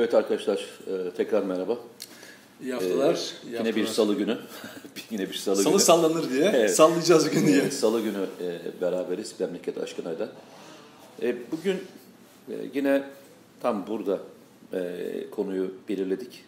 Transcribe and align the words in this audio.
Evet 0.00 0.14
arkadaşlar 0.14 0.56
e, 0.86 1.10
tekrar 1.16 1.42
merhaba. 1.42 1.78
İyi 2.62 2.72
haftalar. 2.72 3.14
Ee, 3.14 3.46
yine 3.46 3.56
haftalar. 3.56 3.76
bir 3.76 3.86
salı 3.86 4.14
günü. 4.14 4.38
yine 5.10 5.28
bir 5.28 5.34
salı, 5.34 5.56
Salı 5.56 5.72
günü. 5.72 5.82
sallanır 5.82 6.30
diye 6.30 6.44
Evet. 6.44 6.74
sallayacağız 6.74 7.30
gün 7.30 7.46
diye. 7.46 7.70
Salı 7.70 8.00
günü 8.00 8.26
e, 8.40 8.80
beraberiz 8.80 9.34
memleket 9.40 9.78
aşkınayla. 9.78 10.28
E, 11.22 11.36
bugün 11.52 11.76
e, 12.48 12.54
yine 12.74 13.02
tam 13.62 13.86
burada 13.86 14.18
e, 14.72 15.30
konuyu 15.30 15.74
belirledik. 15.88 16.44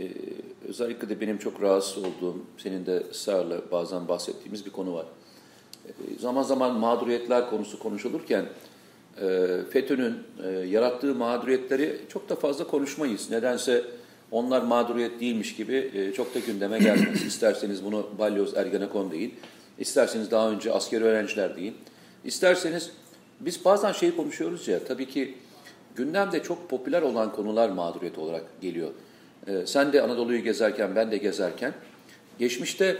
E, 0.00 0.08
özellikle 0.68 1.08
de 1.08 1.20
benim 1.20 1.38
çok 1.38 1.62
rahatsız 1.62 1.98
olduğum, 1.98 2.36
senin 2.58 2.86
de 2.86 3.02
ısrarla 3.10 3.60
bazen 3.72 4.08
bahsettiğimiz 4.08 4.66
bir 4.66 4.70
konu 4.70 4.94
var. 4.94 5.06
E, 5.88 5.90
zaman 6.20 6.42
zaman 6.42 6.74
mağduriyetler 6.74 7.50
konusu 7.50 7.78
konuşulurken 7.78 8.46
FETÖ'nün 9.70 10.14
e, 10.44 10.50
yarattığı 10.50 11.14
mağduriyetleri 11.14 12.00
çok 12.08 12.28
da 12.28 12.36
fazla 12.36 12.66
konuşmayız. 12.66 13.30
Nedense 13.30 13.84
onlar 14.30 14.62
mağduriyet 14.62 15.20
değilmiş 15.20 15.56
gibi 15.56 15.90
e, 15.94 16.12
çok 16.12 16.34
da 16.34 16.38
gündeme 16.38 16.78
gelmez. 16.78 17.22
İsterseniz 17.26 17.84
bunu 17.84 18.06
Balyoz 18.18 18.56
Ergenekon 18.56 19.10
deyin, 19.10 19.34
isterseniz 19.78 20.30
daha 20.30 20.50
önce 20.50 20.72
askeri 20.72 21.04
öğrenciler 21.04 21.56
deyin, 21.56 21.74
isterseniz 22.24 22.90
biz 23.40 23.64
bazen 23.64 23.92
şey 23.92 24.16
konuşuyoruz 24.16 24.68
ya, 24.68 24.84
tabii 24.84 25.08
ki 25.08 25.34
gündemde 25.96 26.42
çok 26.42 26.70
popüler 26.70 27.02
olan 27.02 27.32
konular 27.32 27.68
mağduriyet 27.68 28.18
olarak 28.18 28.44
geliyor. 28.60 28.90
E, 29.46 29.66
sen 29.66 29.92
de 29.92 30.02
Anadolu'yu 30.02 30.42
gezerken, 30.42 30.96
ben 30.96 31.10
de 31.10 31.16
gezerken, 31.16 31.72
geçmişte 32.38 32.96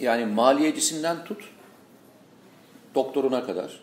yani 0.00 0.26
maliyecisinden 0.26 1.24
tut, 1.24 1.44
doktoruna 2.94 3.46
kadar, 3.46 3.80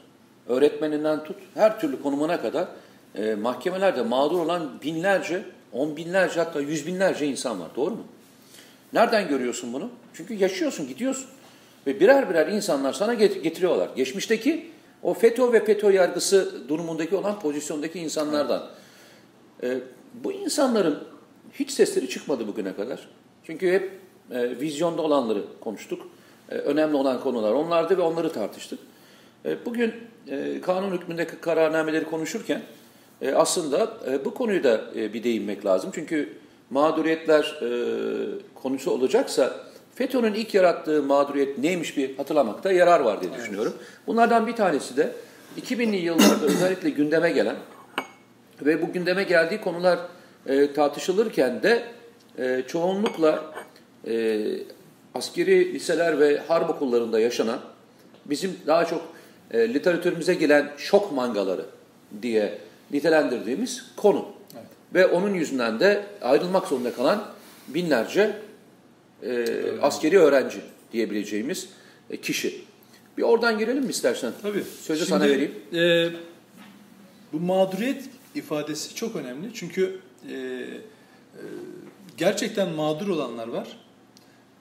öğretmeninden 0.48 1.24
tut, 1.24 1.38
her 1.54 1.80
türlü 1.80 2.02
konumuna 2.02 2.42
kadar 2.42 2.68
e, 3.16 3.36
mahkemelerde 3.36 4.02
mağdur 4.02 4.40
olan 4.40 4.70
binlerce, 4.84 5.44
on 5.74 5.98
binlerce 5.98 6.40
hatta 6.40 6.62
yüz 6.62 6.88
binlerce 6.88 7.26
insan 7.28 7.60
var. 7.60 7.68
Doğru 7.76 7.92
mu? 7.92 8.04
Nereden 8.94 9.28
görüyorsun 9.28 9.74
bunu? 9.74 9.90
Çünkü 10.14 10.34
yaşıyorsun, 10.34 10.88
gidiyorsun. 10.88 11.26
Ve 11.88 12.00
birer 12.00 12.30
birer 12.30 12.48
insanlar 12.48 12.94
sana 12.94 13.14
get- 13.14 13.42
getiriyorlar. 13.42 13.90
Geçmişteki 13.96 14.72
o 15.04 15.14
FETÖ 15.14 15.54
ve 15.54 15.66
FETÖ 15.66 15.92
yargısı 15.92 16.70
durumundaki 16.70 17.16
olan 17.16 17.40
pozisyondaki 17.40 18.00
insanlardan. 18.00 18.64
E, 19.64 19.78
bu 20.14 20.32
insanların 20.32 21.04
hiç 21.54 21.72
sesleri 21.72 22.10
çıkmadı 22.10 22.48
bugüne 22.48 22.76
kadar. 22.76 23.08
Çünkü 23.44 23.72
hep 23.72 23.92
e, 24.32 24.60
vizyonda 24.60 25.02
olanları 25.02 25.44
konuştuk. 25.62 26.08
E, 26.50 26.56
önemli 26.56 26.96
olan 26.96 27.20
konular 27.22 27.54
onlardı 27.54 27.98
ve 27.98 28.02
onları 28.02 28.32
tartıştık. 28.32 28.80
E, 29.48 29.66
bugün 29.66 29.94
e, 30.28 30.62
kanun 30.62 30.92
hükmündeki 30.92 31.36
kararnameleri 31.36 32.06
konuşurken 32.06 32.62
e, 33.22 33.34
aslında 33.34 33.98
bu 34.26 34.34
konuyu 34.34 34.64
da 34.64 34.82
bir 34.96 35.24
değinmek 35.24 35.66
lazım. 35.66 35.92
Çünkü 35.94 36.34
mağduriyetler 36.70 37.60
konusu 38.56 38.92
olacaksa 38.92 39.54
FETÖ'nün 39.96 40.34
ilk 40.34 40.54
yarattığı 40.54 41.04
mağduriyet 41.04 41.58
neymiş 41.58 41.98
bir 41.98 42.18
hatırlamakta 42.18 42.72
yarar 42.72 43.00
var 43.00 43.22
diye 43.22 43.34
düşünüyorum. 43.34 43.74
Bunlardan 44.08 44.48
bir 44.48 44.56
tanesi 44.56 44.98
de 44.98 45.12
2000'li 45.62 45.96
yıllarda 45.96 46.46
özellikle 46.46 46.90
gündeme 46.90 47.32
gelen 47.32 47.56
ve 48.62 48.82
bu 48.82 48.94
gündeme 48.94 49.24
geldiği 49.24 49.62
konular 49.62 50.00
tartışılırken 50.76 51.64
de 51.64 51.84
çoğunlukla 52.68 53.54
askeri 55.16 55.74
liseler 55.74 56.20
ve 56.20 56.38
harp 56.48 56.70
okullarında 56.70 57.20
yaşanan 57.20 57.60
bizim 58.26 58.58
daha 58.68 58.86
çok 58.86 59.17
e, 59.52 59.74
literatürümüze 59.74 60.34
gelen 60.34 60.74
şok 60.78 61.12
mangaları 61.12 61.66
diye 62.22 62.58
nitelendirdiğimiz 62.92 63.86
konu. 63.96 64.26
Ve 64.94 65.08
onun 65.08 65.34
yüzünden 65.34 65.80
de 65.80 66.06
ayrılmak 66.22 66.68
zorunda 66.68 66.94
kalan 66.94 67.24
binlerce 67.68 68.40
e, 69.24 69.46
askeri 69.82 70.20
öğrenci 70.20 70.62
diyebileceğimiz 70.94 71.70
e, 72.10 72.18
kişi. 72.18 72.62
Bir 73.18 73.24
oradan 73.24 73.60
girelim 73.60 73.84
mi 73.84 73.90
istersen? 73.90 74.34
Tabii. 74.42 74.64
Sözü 74.64 75.06
Şimdi, 75.06 75.10
sana 75.10 75.24
vereyim. 75.24 75.52
e, 75.74 76.10
bu 77.34 77.40
mağduriyet 77.40 78.04
ifadesi 78.36 78.96
çok 78.96 79.16
önemli. 79.16 79.50
Çünkü 79.54 80.00
e, 80.30 80.34
e, 80.34 80.66
gerçekten 82.18 82.70
mağdur 82.70 83.08
olanlar 83.08 83.48
var. 83.48 83.68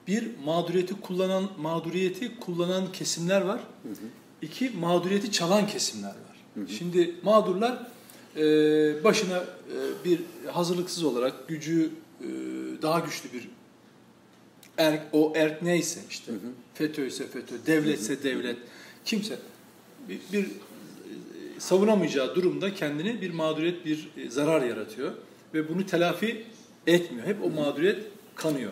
Bir 0.07 0.27
mağduriyeti 0.45 1.01
kullanan 1.01 1.49
mağduriyeti 1.57 2.39
kullanan 2.39 2.91
kesimler 2.91 3.41
var. 3.41 3.59
İki 4.41 4.69
mağduriyeti 4.69 5.31
çalan 5.31 5.67
kesimler 5.67 6.09
var. 6.09 6.67
Şimdi 6.77 7.15
mağdurlar 7.23 7.87
e, 8.35 8.43
başına 9.03 9.37
e, 9.37 10.05
bir 10.05 10.19
hazırlıksız 10.51 11.03
olarak 11.03 11.47
gücü 11.47 11.91
e, 12.21 12.27
daha 12.81 12.99
güçlü 12.99 13.33
bir 13.33 13.49
er, 14.77 14.99
o 15.13 15.33
erk 15.35 15.61
neyse 15.61 15.99
işte 16.09 16.31
FETÖ 16.73 17.07
ise 17.07 17.27
FETÖ, 17.27 17.55
devletse 17.65 18.23
devlet, 18.23 18.57
kimse 19.05 19.39
bir, 20.09 20.19
bir 20.33 20.43
e, 20.43 20.49
savunamayacağı 21.59 22.35
durumda 22.35 22.73
kendini 22.73 23.21
bir 23.21 23.31
mağduriyet, 23.31 23.85
bir 23.85 24.09
e, 24.17 24.29
zarar 24.29 24.61
yaratıyor 24.61 25.11
ve 25.53 25.69
bunu 25.69 25.85
telafi 25.85 26.45
etmiyor. 26.87 27.27
Hep 27.27 27.43
o 27.43 27.49
mağduriyet 27.49 28.03
kanıyor. 28.35 28.71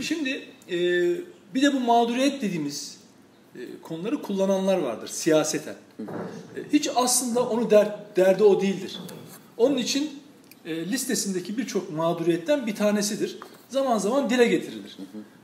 Şimdi 0.00 0.30
e, 0.70 0.78
bir 1.54 1.62
de 1.62 1.72
bu 1.72 1.80
mağduriyet 1.80 2.42
dediğimiz 2.42 2.97
konuları 3.82 4.22
kullananlar 4.22 4.78
vardır 4.78 5.08
siyaseten. 5.08 5.74
E, 6.00 6.04
hiç 6.72 6.90
aslında 6.96 7.48
onu 7.48 7.70
der, 7.70 7.98
derdi 8.16 8.44
o 8.44 8.60
değildir. 8.60 8.98
Onun 9.56 9.76
için 9.76 10.22
e, 10.64 10.90
listesindeki 10.90 11.58
birçok 11.58 11.90
mağduriyetten 11.90 12.66
bir 12.66 12.74
tanesidir. 12.74 13.38
Zaman 13.68 13.98
zaman 13.98 14.30
dile 14.30 14.46
getirilir. 14.46 14.96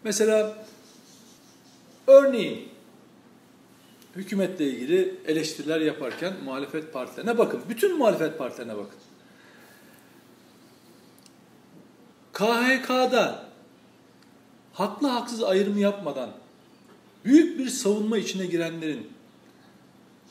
Mesela 0.04 0.66
örneğin 2.06 2.68
hükümetle 4.16 4.66
ilgili 4.66 5.14
eleştiriler 5.26 5.80
yaparken 5.80 6.32
muhalefet 6.44 6.92
partilerine 6.92 7.38
bakın. 7.38 7.60
Bütün 7.68 7.98
muhalefet 7.98 8.38
partilerine 8.38 8.76
bakın. 8.76 8.98
KHK'da 12.32 13.44
haklı 14.72 15.08
haksız 15.08 15.42
ayrımı 15.42 15.80
yapmadan 15.80 16.30
büyük 17.24 17.58
bir 17.58 17.68
savunma 17.68 18.18
içine 18.18 18.46
girenlerin 18.46 19.06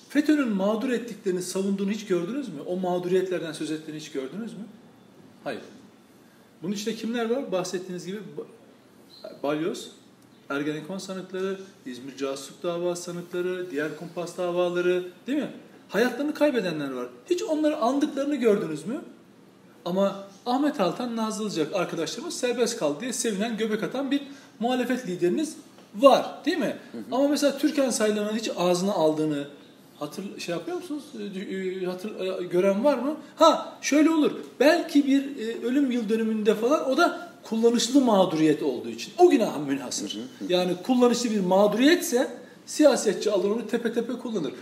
FETÖ'nün 0.10 0.50
mağdur 0.50 0.90
ettiklerini 0.90 1.42
savunduğunu 1.42 1.92
hiç 1.92 2.06
gördünüz 2.06 2.48
mü? 2.50 2.62
O 2.66 2.78
mağduriyetlerden 2.78 3.52
söz 3.52 3.72
ettiğini 3.72 3.98
hiç 4.00 4.12
gördünüz 4.12 4.54
mü? 4.54 4.64
Hayır. 5.44 5.62
Bunun 6.64 6.74
içinde 6.74 6.96
kimler 6.96 7.30
var? 7.30 7.52
Bahsettiğiniz 7.52 8.06
gibi 8.06 8.18
Ba- 8.18 9.44
Balyoz, 9.44 9.92
Ergenekon 10.50 10.98
sanıkları, 10.98 11.60
İzmir 11.86 12.18
casusluk 12.18 12.64
dava 12.64 12.96
sanıkları, 12.96 13.72
diğer 13.72 13.98
kumpas 13.98 14.38
davaları 14.38 15.06
değil 15.28 15.38
mi? 15.38 15.52
Hayatlarını 15.90 16.34
kaybedenler 16.34 16.92
var. 16.92 17.08
Hiç 17.30 17.44
onları 17.44 17.78
andıklarını 17.78 18.36
gördünüz 18.36 18.86
mü? 18.86 19.02
Ama 19.86 20.28
Ahmet 20.46 20.80
Altan 20.80 21.16
Nazlıcak 21.16 21.76
arkadaşlarımız 21.76 22.38
serbest 22.38 22.78
kaldı 22.78 23.02
diye 23.02 23.14
sevinen 23.14 23.58
göbek 23.58 23.84
atan 23.84 24.12
bir 24.12 24.22
muhalefet 24.60 25.08
lideriniz 25.08 25.56
var 25.96 26.26
değil 26.46 26.58
mi? 26.58 26.78
Ama 27.12 27.28
mesela 27.28 27.58
Türkan 27.58 27.90
Saylan'ın 27.90 28.36
hiç 28.36 28.50
ağzına 28.58 28.94
aldığını 28.94 29.48
hatır 30.00 30.40
şey 30.40 30.56
yapıyor 30.56 30.78
musunuz? 30.78 31.04
E, 31.20 31.56
e, 31.56 31.86
Hatır, 31.86 32.42
e, 32.42 32.44
gören 32.44 32.84
var 32.84 32.98
mı? 32.98 33.16
Ha 33.36 33.78
şöyle 33.82 34.10
olur. 34.10 34.32
Belki 34.60 35.08
bir 35.08 35.38
e, 35.38 35.66
ölüm 35.66 35.92
yıl 35.92 36.10
dönümünde 36.10 36.56
falan 36.56 36.90
o 36.90 36.98
da 36.98 37.30
kullanışlı 37.44 38.02
mağduriyet 38.02 38.64
olduğu 38.64 38.90
için. 38.90 39.14
O 39.18 39.30
günaha 39.30 39.60
münhasır. 39.60 40.20
Yani 40.50 40.72
kullanışlı 40.84 41.32
bir 41.32 41.40
mağduriyetse 41.40 42.28
siyasetçi 42.66 43.32
alır 43.32 43.50
onu 43.50 43.68
tepe 43.68 43.94
tepe 43.94 44.14
kullanır. 44.14 44.54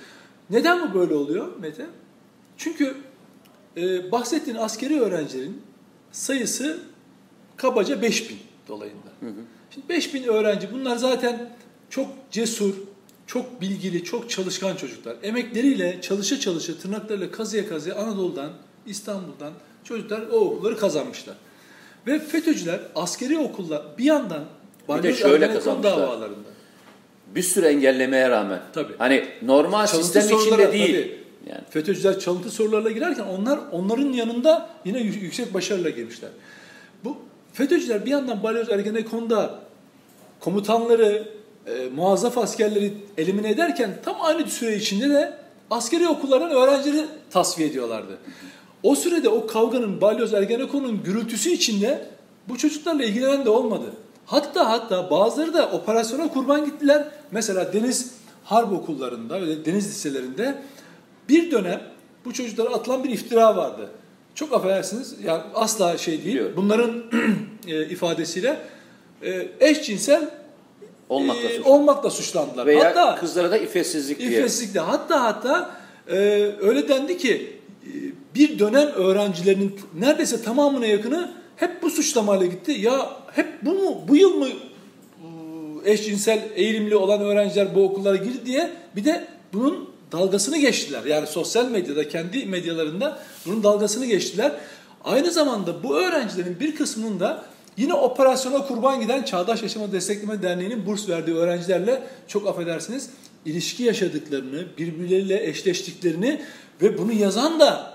Neden 0.50 0.90
bu 0.90 1.00
böyle 1.00 1.14
oluyor 1.16 1.48
Mete? 1.60 1.86
Çünkü 2.58 2.96
e, 3.78 4.12
bahsettiğin 4.12 4.58
askeri 4.58 5.02
öğrencilerin 5.02 5.62
sayısı 6.12 6.80
kabaca 7.58 8.02
5000 8.02 8.38
dolayında. 8.68 9.12
Şimdi 9.74 9.90
5000 9.90 10.24
öğrenci 10.24 10.68
bunlar 10.74 10.96
zaten 10.96 11.50
çok 11.90 12.08
cesur, 12.32 12.74
çok 13.28 13.62
bilgili, 13.62 14.04
çok 14.04 14.30
çalışkan 14.30 14.76
çocuklar. 14.76 15.16
Emekleriyle 15.24 16.02
çalışa 16.02 16.40
çalışa, 16.40 16.78
tırnaklarıyla 16.78 17.32
kazıya 17.32 17.70
kazıya 17.70 17.96
Anadolu'dan, 17.96 18.52
İstanbul'dan 18.86 19.54
çocuklar 19.84 20.22
o 20.32 20.36
okulları 20.36 20.78
kazanmışlar. 20.78 21.36
Ve 22.08 22.20
FETÖ'cüler 22.20 22.80
askeri 22.96 23.38
okullar 23.38 23.82
bir 23.98 24.04
yandan 24.04 24.44
Bir 24.90 25.04
de 25.04 25.14
şöyle 25.14 25.54
kazanmışlar. 25.54 25.98
davalarında. 25.98 26.50
Bir 27.36 27.44
sürü 27.44 27.66
engellemeye 27.66 28.30
rağmen. 28.30 28.60
Tabii. 28.74 28.94
Hani 28.98 29.26
normal 29.42 29.88
Çalıntı 29.88 30.06
sistem 30.08 30.38
içinde 30.40 30.74
değil. 30.74 30.96
tabii. 30.96 31.22
Yani. 31.50 31.62
FETÖ'cüler 31.70 32.20
çalıntı 32.20 32.50
sorularla 32.52 32.92
girerken 32.92 33.24
onlar 33.24 33.60
onların 33.72 34.14
yanında 34.14 34.70
yine 34.86 34.98
yü- 35.00 35.20
yüksek 35.20 35.54
başarıyla 35.54 35.90
girmişler. 35.90 36.30
FETÖ'cüler 37.54 38.06
bir 38.06 38.12
yandan 38.12 38.44
Balyoz 38.44 38.70
Ergenekon'da 38.70 39.60
komutanları, 40.40 41.28
e, 41.68 41.90
muazzaf 41.96 42.38
askerleri 42.38 42.94
elimine 43.18 43.50
ederken 43.50 43.98
tam 44.06 44.16
aynı 44.22 44.50
süre 44.50 44.76
içinde 44.76 45.10
de 45.10 45.34
askeri 45.70 46.08
okullardan 46.08 46.52
öğrencileri 46.52 47.06
tasfiye 47.30 47.68
ediyorlardı. 47.68 48.18
O 48.84 48.96
sürede 48.96 49.30
o 49.30 49.48
kavganın, 49.48 50.02
balyoz 50.02 50.34
Ergenekon'un 50.34 51.04
gürültüsü 51.04 51.50
içinde 51.50 52.08
bu 52.50 52.58
çocuklarla 52.58 53.04
ilgilenen 53.04 53.46
de 53.46 53.50
olmadı. 53.50 53.94
Hatta 54.26 54.70
hatta 54.70 55.10
bazıları 55.10 55.54
da 55.54 55.72
operasyona 55.72 56.28
kurban 56.28 56.66
gittiler. 56.66 57.08
Mesela 57.32 57.74
deniz 57.74 58.12
harp 58.44 58.74
okullarında, 58.74 59.40
öyle 59.42 59.66
deniz 59.66 59.88
liselerinde 59.88 60.62
bir 61.30 61.52
dönem 61.52 61.82
bu 62.26 62.34
çocuklara 62.34 62.70
atılan 62.70 63.04
bir 63.04 63.10
iftira 63.10 63.58
vardı. 63.58 63.90
Çok 64.36 64.54
affedersiniz, 64.54 65.16
yani 65.26 65.42
asla 65.56 65.98
şey 65.98 66.14
değil. 66.14 66.26
Biliyorum. 66.26 66.54
Bunların 66.58 67.04
e, 67.68 67.86
ifadesiyle 67.86 68.58
e, 69.24 69.48
eşcinsel 69.60 70.42
Olmakla 71.12 71.50
e, 71.50 71.62
olmakla 71.64 72.10
suçlandılar. 72.10 72.66
Veya 72.66 72.86
hatta 72.86 73.16
kızlara 73.16 73.52
da 73.52 73.58
iffetsizlik 73.58 74.20
diye. 74.20 74.32
İffetsizlikle 74.32 74.80
hatta 74.80 75.24
hatta 75.24 75.72
e, 76.08 76.16
öyle 76.62 76.88
dendi 76.88 77.18
ki 77.18 77.60
e, 77.84 77.90
bir 78.36 78.60
dönem 78.60 78.88
öğrencilerinin 78.88 79.80
neredeyse 80.00 80.44
tamamına 80.44 80.86
yakını 80.86 81.32
hep 81.56 81.82
bu 81.82 81.90
suçlamayla 81.90 82.46
gitti. 82.46 82.72
Ya 82.72 83.10
hep 83.32 83.48
bu 83.62 83.74
mu 83.74 84.02
bu 84.08 84.16
yıl 84.16 84.34
mı 84.34 84.48
e, 85.86 85.92
eşcinsel 85.92 86.50
eğilimli 86.56 86.96
olan 86.96 87.22
öğrenciler 87.22 87.76
bu 87.76 87.84
okullara 87.84 88.16
girdi 88.16 88.46
diye 88.46 88.72
bir 88.96 89.06
de 89.06 89.28
bunun 89.54 89.90
dalgasını 90.12 90.58
geçtiler. 90.58 91.06
Yani 91.06 91.28
sosyal 91.28 91.66
medyada 91.66 92.08
kendi 92.08 92.46
medyalarında 92.46 93.20
bunun 93.46 93.64
dalgasını 93.64 94.06
geçtiler. 94.06 94.52
Aynı 95.04 95.32
zamanda 95.32 95.84
bu 95.84 95.98
öğrencilerin 95.98 96.60
bir 96.60 96.76
kısmının 96.76 97.20
da 97.20 97.46
yine 97.78 97.94
operasyona 97.94 98.68
kurban 98.68 99.02
giden 99.02 99.24
Çağdaş 99.24 99.64
Yaşama 99.64 99.92
Destekleme 99.92 100.42
Derneği'nin 100.42 100.86
burs 100.86 101.10
verdiği 101.10 101.36
öğrencilerle 101.36 102.04
çok 102.28 102.48
affedersiniz 102.48 103.10
ilişki 103.46 103.84
yaşadıklarını, 103.84 104.66
birbirleriyle 104.78 105.48
eşleştiklerini 105.48 106.42
ve 106.82 106.98
bunu 106.98 107.12
yazan 107.12 107.60
da 107.60 107.94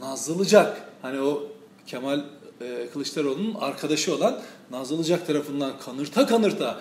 Nazlıcak. 0.00 0.82
Hani 1.02 1.20
o 1.20 1.42
Kemal 1.86 2.20
e, 2.60 2.88
Kılıçdaroğlu'nun 2.92 3.54
arkadaşı 3.54 4.14
olan 4.14 4.40
Nazlıcak 4.70 5.26
tarafından 5.26 5.72
kanırta 5.84 6.26
kanırta 6.26 6.80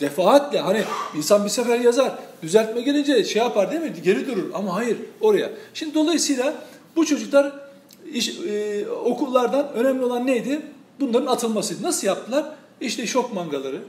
defaatle 0.00 0.60
hani 0.60 0.82
insan 1.16 1.44
bir 1.44 1.50
sefer 1.50 1.80
yazar 1.80 2.12
düzeltme 2.42 2.80
gelince 2.80 3.24
şey 3.24 3.42
yapar 3.42 3.70
değil 3.70 3.82
mi 3.82 3.92
geri 4.04 4.26
durur 4.26 4.50
ama 4.54 4.74
hayır 4.74 4.96
oraya. 5.20 5.50
Şimdi 5.74 5.94
dolayısıyla 5.94 6.54
bu 6.96 7.06
çocuklar 7.06 7.52
iş, 8.12 8.38
e, 8.38 8.86
okullardan 8.88 9.72
önemli 9.72 10.04
olan 10.04 10.26
neydi? 10.26 10.62
Bunların 11.00 11.26
atılmasıydı. 11.26 11.82
Nasıl 11.82 12.06
yaptılar? 12.06 12.46
İşte 12.80 13.06
şok 13.06 13.34
mangaları, 13.34 13.80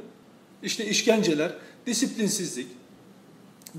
işte 0.63 0.85
işkenceler, 0.85 1.51
disiplinsizlik 1.85 2.67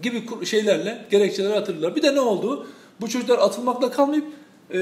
gibi 0.03 0.47
şeylerle 0.47 1.07
gerekçeler 1.11 1.51
atıldılar. 1.51 1.97
Bir 1.97 2.03
de 2.03 2.15
ne 2.15 2.21
oldu? 2.21 2.67
Bu 3.01 3.09
çocuklar 3.09 3.39
atılmakla 3.39 3.91
kalmayıp 3.91 4.27
e, 4.71 4.79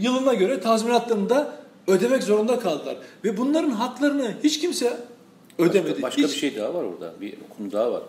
yılına 0.00 0.34
göre 0.34 0.60
tazminatlarını 0.60 1.30
da 1.30 1.56
ödemek 1.86 2.22
zorunda 2.22 2.58
kaldılar. 2.58 2.96
Ve 3.24 3.36
bunların 3.36 3.70
haklarını 3.70 4.34
hiç 4.44 4.60
kimse 4.60 4.96
ödemedi. 5.58 5.90
Başka, 5.90 6.02
başka 6.02 6.22
Hiç- 6.22 6.32
bir 6.32 6.36
şey 6.38 6.56
daha 6.56 6.74
var 6.74 6.82
orada. 6.82 7.12
Bir 7.20 7.34
konu 7.58 7.72
daha 7.72 7.92
var. 7.92 8.02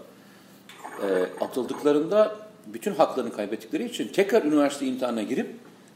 Ee, 1.01 1.43
atıldıklarında 1.45 2.35
bütün 2.67 2.93
haklarını 2.95 3.33
kaybettikleri 3.33 3.85
için 3.85 4.07
tekrar 4.07 4.43
üniversite 4.43 4.85
imtihanına 4.85 5.21
girip 5.23 5.47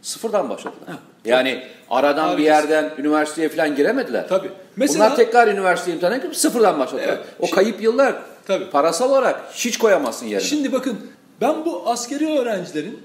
sıfırdan 0.01 0.50
başladılar. 0.50 0.83
Ha, 0.88 1.00
yani 1.25 1.63
aradan 1.89 2.38
bir 2.38 2.48
Harikasın. 2.48 2.69
yerden 2.71 2.94
üniversiteye 3.01 3.50
falan 3.50 3.75
giremediler. 3.75 4.27
Tabii. 4.27 4.50
Mesela- 4.75 5.06
Bunlar 5.06 5.15
tekrar 5.15 5.48
üniversite 5.48 5.92
imtihanına 5.94 6.18
girip 6.18 6.36
sıfırdan 6.36 6.80
başladılar. 6.80 7.07
Evet. 7.07 7.19
O 7.39 7.45
Şimdi- 7.45 7.56
kayıp 7.56 7.81
yıllar 7.81 8.15
Tabii. 8.47 8.69
parasal 8.69 9.09
olarak 9.09 9.51
hiç 9.54 9.77
koyamazsın 9.77 10.25
yerine. 10.25 10.47
Şimdi 10.47 10.71
bakın 10.71 10.97
ben 11.42 11.65
bu 11.65 11.89
askeri 11.89 12.39
öğrencilerin 12.39 13.00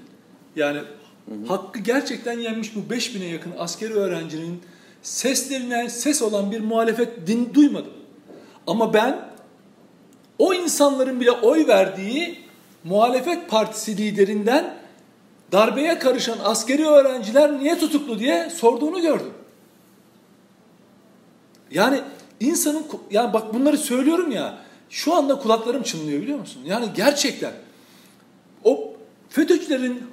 yani 0.55 0.79
hakkı 1.47 1.79
gerçekten 1.79 2.39
yenmiş 2.39 2.75
bu 2.75 2.93
5000'e 2.93 3.27
yakın 3.27 3.53
askeri 3.57 3.93
öğrencinin 3.93 4.61
seslerine 5.01 5.89
ses 5.89 6.21
olan 6.21 6.51
bir 6.51 6.59
muhalefet 6.59 7.27
din 7.27 7.53
duymadım. 7.53 7.93
Ama 8.67 8.93
ben 8.93 9.29
o 10.39 10.53
insanların 10.53 11.19
bile 11.19 11.31
oy 11.31 11.67
verdiği 11.67 12.39
muhalefet 12.83 13.49
partisi 13.49 13.97
liderinden 13.97 14.77
darbeye 15.51 15.99
karışan 15.99 16.37
askeri 16.43 16.87
öğrenciler 16.87 17.59
niye 17.59 17.79
tutuklu 17.79 18.19
diye 18.19 18.49
sorduğunu 18.49 19.01
gördüm. 19.01 19.33
Yani 21.71 22.01
insanın 22.39 22.85
yani 23.11 23.33
bak 23.33 23.53
bunları 23.53 23.77
söylüyorum 23.77 24.31
ya 24.31 24.57
şu 24.89 25.13
anda 25.13 25.39
kulaklarım 25.39 25.83
çınlıyor 25.83 26.21
biliyor 26.21 26.39
musun? 26.39 26.61
Yani 26.65 26.85
gerçekten 26.95 27.51
o 28.63 28.93
FETÖ'cülerin 29.29 30.03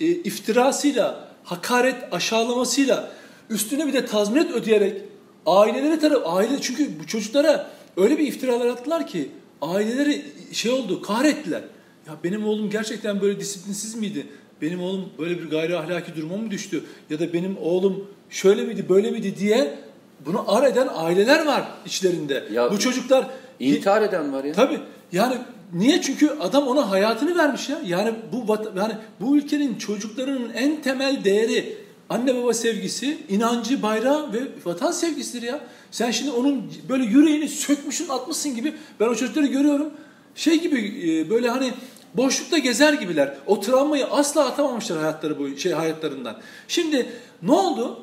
e, 0.00 0.06
iftirasıyla, 0.06 1.28
hakaret, 1.44 1.96
aşağılamasıyla 2.12 3.12
üstüne 3.50 3.86
bir 3.86 3.92
de 3.92 4.06
tazminat 4.06 4.50
ödeyerek 4.50 5.02
aileleri 5.46 6.00
taraf 6.00 6.22
aile 6.26 6.60
çünkü 6.60 7.00
bu 7.00 7.06
çocuklara 7.06 7.70
öyle 7.96 8.18
bir 8.18 8.26
iftiralar 8.26 8.66
attılar 8.66 9.06
ki 9.06 9.28
aileleri 9.62 10.22
şey 10.52 10.72
oldu, 10.72 11.02
kahrettiler. 11.02 11.62
Ya 12.06 12.16
benim 12.24 12.44
oğlum 12.46 12.70
gerçekten 12.70 13.20
böyle 13.20 13.40
disiplinsiz 13.40 13.94
miydi? 13.94 14.26
Benim 14.62 14.82
oğlum 14.82 15.08
böyle 15.18 15.38
bir 15.38 15.50
gayri 15.50 15.76
ahlaki 15.76 16.16
duruma 16.16 16.36
mı 16.36 16.50
düştü? 16.50 16.84
Ya 17.10 17.20
da 17.20 17.32
benim 17.32 17.56
oğlum 17.60 18.06
şöyle 18.30 18.64
miydi, 18.64 18.86
böyle 18.88 19.10
miydi 19.10 19.34
diye 19.38 19.78
bunu 20.26 20.56
ar 20.56 20.66
eden 20.66 20.88
aileler 20.94 21.46
var 21.46 21.64
içlerinde. 21.86 22.44
Ya- 22.52 22.72
bu 22.72 22.78
çocuklar 22.78 23.26
İntihar 23.60 24.02
eden 24.02 24.32
var 24.32 24.44
ya. 24.44 24.52
Tabii. 24.52 24.80
Yani 25.12 25.34
niye? 25.72 26.02
Çünkü 26.02 26.30
adam 26.40 26.68
ona 26.68 26.90
hayatını 26.90 27.38
vermiş 27.38 27.68
ya. 27.68 27.80
Yani 27.86 28.14
bu 28.32 28.56
yani 28.76 28.92
bu 29.20 29.36
ülkenin 29.36 29.74
çocuklarının 29.74 30.52
en 30.52 30.82
temel 30.82 31.24
değeri 31.24 31.76
anne 32.10 32.36
baba 32.36 32.54
sevgisi, 32.54 33.18
inancı, 33.28 33.82
bayrağı 33.82 34.32
ve 34.32 34.38
vatan 34.64 34.92
sevgisidir 34.92 35.42
ya. 35.42 35.60
Sen 35.90 36.10
şimdi 36.10 36.30
onun 36.30 36.72
böyle 36.88 37.04
yüreğini 37.04 37.48
sökmüşsün, 37.48 38.08
atmışsın 38.08 38.54
gibi 38.54 38.74
ben 39.00 39.08
o 39.08 39.14
çocukları 39.14 39.46
görüyorum. 39.46 39.90
Şey 40.34 40.60
gibi 40.60 40.78
e, 40.78 41.30
böyle 41.30 41.48
hani 41.48 41.72
boşlukta 42.14 42.58
gezer 42.58 42.92
gibiler. 42.92 43.34
O 43.46 43.60
travmayı 43.60 44.06
asla 44.06 44.46
atamamışlar 44.46 44.98
hayatları 44.98 45.38
boyu 45.38 45.58
şey 45.58 45.72
hayatlarından. 45.72 46.36
Şimdi 46.68 47.06
ne 47.42 47.52
oldu? 47.52 48.00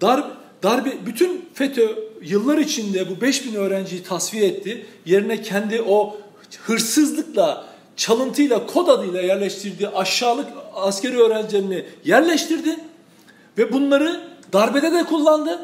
Darbe, 0.00 0.26
darbe 0.62 0.92
bütün 1.06 1.44
FETÖ 1.54 1.88
yıllar 2.22 2.58
içinde 2.58 3.10
bu 3.10 3.20
5000 3.20 3.54
öğrenciyi 3.54 4.02
tasfiye 4.02 4.46
etti. 4.46 4.86
Yerine 5.06 5.42
kendi 5.42 5.82
o 5.82 6.16
hırsızlıkla, 6.62 7.66
çalıntıyla, 7.96 8.66
kod 8.66 8.88
adıyla 8.88 9.20
yerleştirdiği 9.20 9.88
aşağılık 9.88 10.46
askeri 10.74 11.18
öğrencilerini 11.18 11.84
yerleştirdi. 12.04 12.76
Ve 13.58 13.72
bunları 13.72 14.20
darbede 14.52 14.92
de 14.92 15.04
kullandı. 15.04 15.60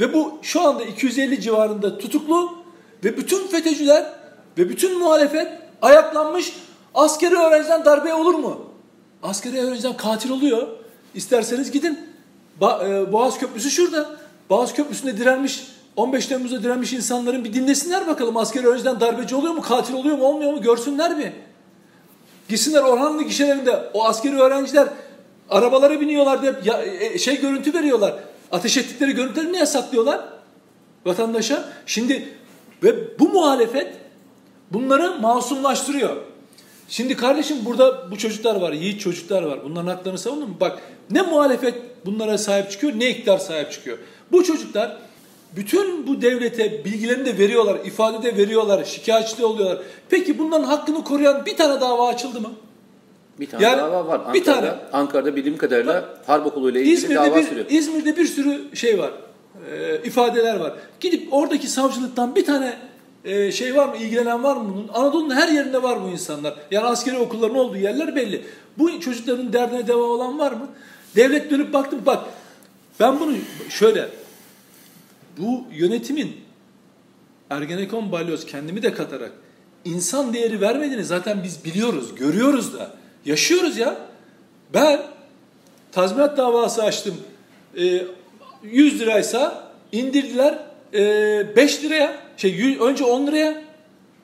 Ve 0.00 0.14
bu 0.14 0.38
şu 0.42 0.60
anda 0.60 0.84
250 0.84 1.40
civarında 1.40 1.98
tutuklu. 1.98 2.58
Ve 3.04 3.16
bütün 3.16 3.46
FETÖ'cüler 3.46 4.12
ve 4.58 4.68
bütün 4.68 4.98
muhalefet 4.98 5.48
ayaklanmış. 5.82 6.52
Askeri 6.94 7.34
öğrenciden 7.34 7.84
darbe 7.84 8.14
olur 8.14 8.34
mu? 8.34 8.60
Askeri 9.22 9.60
öğrenciden 9.60 9.96
katil 9.96 10.30
oluyor. 10.30 10.68
İsterseniz 11.14 11.70
gidin. 11.70 11.98
Ba- 12.60 13.02
e, 13.08 13.12
Boğaz 13.12 13.38
Köprüsü 13.38 13.70
şurada. 13.70 14.10
Boğaz 14.50 14.74
Köprüsü'nde 14.74 15.16
direnmiş, 15.16 15.66
15 15.96 16.26
Temmuz'da 16.26 16.62
direnmiş 16.62 16.92
insanların 16.92 17.44
bir 17.44 17.52
dinlesinler 17.52 18.06
bakalım. 18.06 18.36
Askeri 18.36 18.66
öğrenciden 18.66 19.00
darbeci 19.00 19.34
oluyor 19.34 19.54
mu, 19.54 19.62
katil 19.62 19.94
oluyor 19.94 20.18
mu, 20.18 20.24
olmuyor 20.24 20.52
mu 20.52 20.62
görsünler 20.62 21.18
bir. 21.18 21.32
Gitsinler 22.48 22.82
Orhanlı 22.82 23.22
gişelerinde 23.22 23.90
o 23.94 24.04
askeri 24.04 24.40
öğrenciler 24.40 24.88
arabalara 25.50 26.00
biniyorlar 26.00 26.42
diye 26.42 26.54
ya, 26.64 26.82
e, 26.82 27.18
şey 27.18 27.40
görüntü 27.40 27.74
veriyorlar. 27.74 28.14
Ateş 28.52 28.76
ettikleri 28.76 29.12
görüntüleri 29.12 29.52
niye 29.52 29.66
saklıyorlar? 29.66 30.20
Vatandaşa. 31.04 31.68
Şimdi 31.86 32.28
ve 32.82 33.18
bu 33.18 33.28
muhalefet 33.28 33.94
bunları 34.72 35.20
masumlaştırıyor. 35.20 36.16
Şimdi 36.88 37.16
kardeşim 37.16 37.56
burada 37.64 38.10
bu 38.10 38.18
çocuklar 38.18 38.56
var, 38.56 38.72
yiğit 38.72 39.00
çocuklar 39.00 39.42
var. 39.42 39.58
Bunların 39.64 39.86
haklarını 39.86 40.18
savunun 40.18 40.48
mu? 40.48 40.56
Bak 40.60 40.78
ne 41.10 41.22
muhalefet 41.22 41.74
bunlara 42.06 42.38
sahip 42.38 42.70
çıkıyor 42.70 42.92
ne 42.96 43.10
iktidar 43.10 43.38
sahip 43.38 43.72
çıkıyor. 43.72 43.98
Bu 44.32 44.44
çocuklar 44.44 44.96
bütün 45.56 46.06
bu 46.06 46.22
devlete 46.22 46.84
bilgilerini 46.84 47.26
de 47.26 47.38
veriyorlar, 47.38 47.78
ifade 47.84 48.22
de 48.22 48.36
veriyorlar, 48.36 48.84
şikayetçi 48.84 49.38
de 49.38 49.46
oluyorlar. 49.46 49.78
Peki 50.10 50.38
bunların 50.38 50.64
hakkını 50.64 51.04
koruyan 51.04 51.46
bir 51.46 51.56
tane 51.56 51.80
dava 51.80 52.08
açıldı 52.08 52.40
mı? 52.40 52.50
Bir 53.40 53.50
tane 53.50 53.64
Yani 53.64 53.78
dava 53.78 54.06
var. 54.06 54.18
Ankara'da, 54.18 54.34
bir 54.34 54.44
tane. 54.44 54.70
Ankara'da 54.92 55.36
bildiğim 55.36 55.58
kadarıyla 55.58 56.04
harp 56.26 56.46
okuluyla 56.46 56.80
ilgili 56.80 56.94
İzmir'de 56.94 57.14
dava 57.14 57.36
bir, 57.36 57.42
sürüyor. 57.42 57.66
İzmir'de 57.70 58.16
bir 58.16 58.26
sürü 58.26 58.76
şey 58.76 58.98
var, 58.98 59.10
e, 59.72 60.00
ifadeler 60.04 60.56
var. 60.56 60.72
Gidip 61.00 61.34
oradaki 61.34 61.68
savcılıktan 61.68 62.34
bir 62.34 62.44
tane 62.44 62.76
e, 63.24 63.52
şey 63.52 63.76
var 63.76 63.88
mı, 63.88 63.96
ilgilenen 63.96 64.44
var 64.44 64.56
mı 64.56 64.74
bunun? 64.74 64.88
Anadolu'nun 64.94 65.34
her 65.34 65.48
yerinde 65.48 65.82
var 65.82 66.04
bu 66.04 66.08
insanlar. 66.08 66.54
Yani 66.70 66.86
askeri 66.86 67.18
okulların 67.18 67.56
olduğu 67.56 67.76
yerler 67.76 68.16
belli. 68.16 68.44
Bu 68.78 69.00
çocukların 69.00 69.52
derdine 69.52 69.86
deva 69.86 70.02
olan 70.02 70.38
var 70.38 70.52
mı? 70.52 70.68
Devlet 71.16 71.50
dönüp 71.50 71.72
baktı 71.72 71.96
mı? 71.96 72.02
Bak 72.06 72.24
ben 73.00 73.20
bunu 73.20 73.34
şöyle, 73.68 74.08
bu 75.38 75.64
yönetimin 75.72 76.36
Ergenekon 77.50 78.12
balyoz 78.12 78.46
kendimi 78.46 78.82
de 78.82 78.94
katarak 78.94 79.32
insan 79.84 80.34
değeri 80.34 80.60
vermediğini 80.60 81.04
zaten 81.04 81.42
biz 81.44 81.64
biliyoruz, 81.64 82.14
görüyoruz 82.14 82.74
da. 82.74 82.90
Yaşıyoruz 83.32 83.78
ya. 83.78 83.96
Ben 84.74 85.02
tazminat 85.92 86.36
davası 86.36 86.82
açtım. 86.82 87.16
E, 87.78 88.02
100 88.62 89.00
liraysa 89.00 89.70
indirdiler 89.92 90.58
e, 90.94 91.56
5 91.56 91.82
liraya. 91.84 92.16
Şey 92.36 92.50
yüz- 92.50 92.80
önce 92.80 93.04
10 93.04 93.26
liraya 93.26 93.62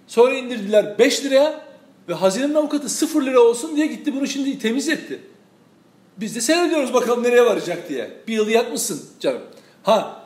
sonra 0.07 0.35
indirdiler 0.35 0.99
5 0.99 1.25
liraya 1.25 1.61
ve 2.09 2.15
hazinenin 2.15 2.55
avukatı 2.55 2.89
0 2.89 3.27
lira 3.27 3.41
olsun 3.41 3.77
diye 3.77 3.87
gitti 3.87 4.15
bunu 4.15 4.27
şimdi 4.27 4.59
temiz 4.59 4.89
etti. 4.89 5.21
Biz 6.17 6.37
de 6.37 6.41
seyrediyoruz 6.41 6.95
bakalım 6.95 7.23
nereye 7.23 7.45
varacak 7.45 7.89
diye. 7.89 8.11
Bir 8.29 8.35
yıl 8.35 8.49
yatmışsın 8.49 9.03
canım. 9.21 9.43
Ha 9.83 10.23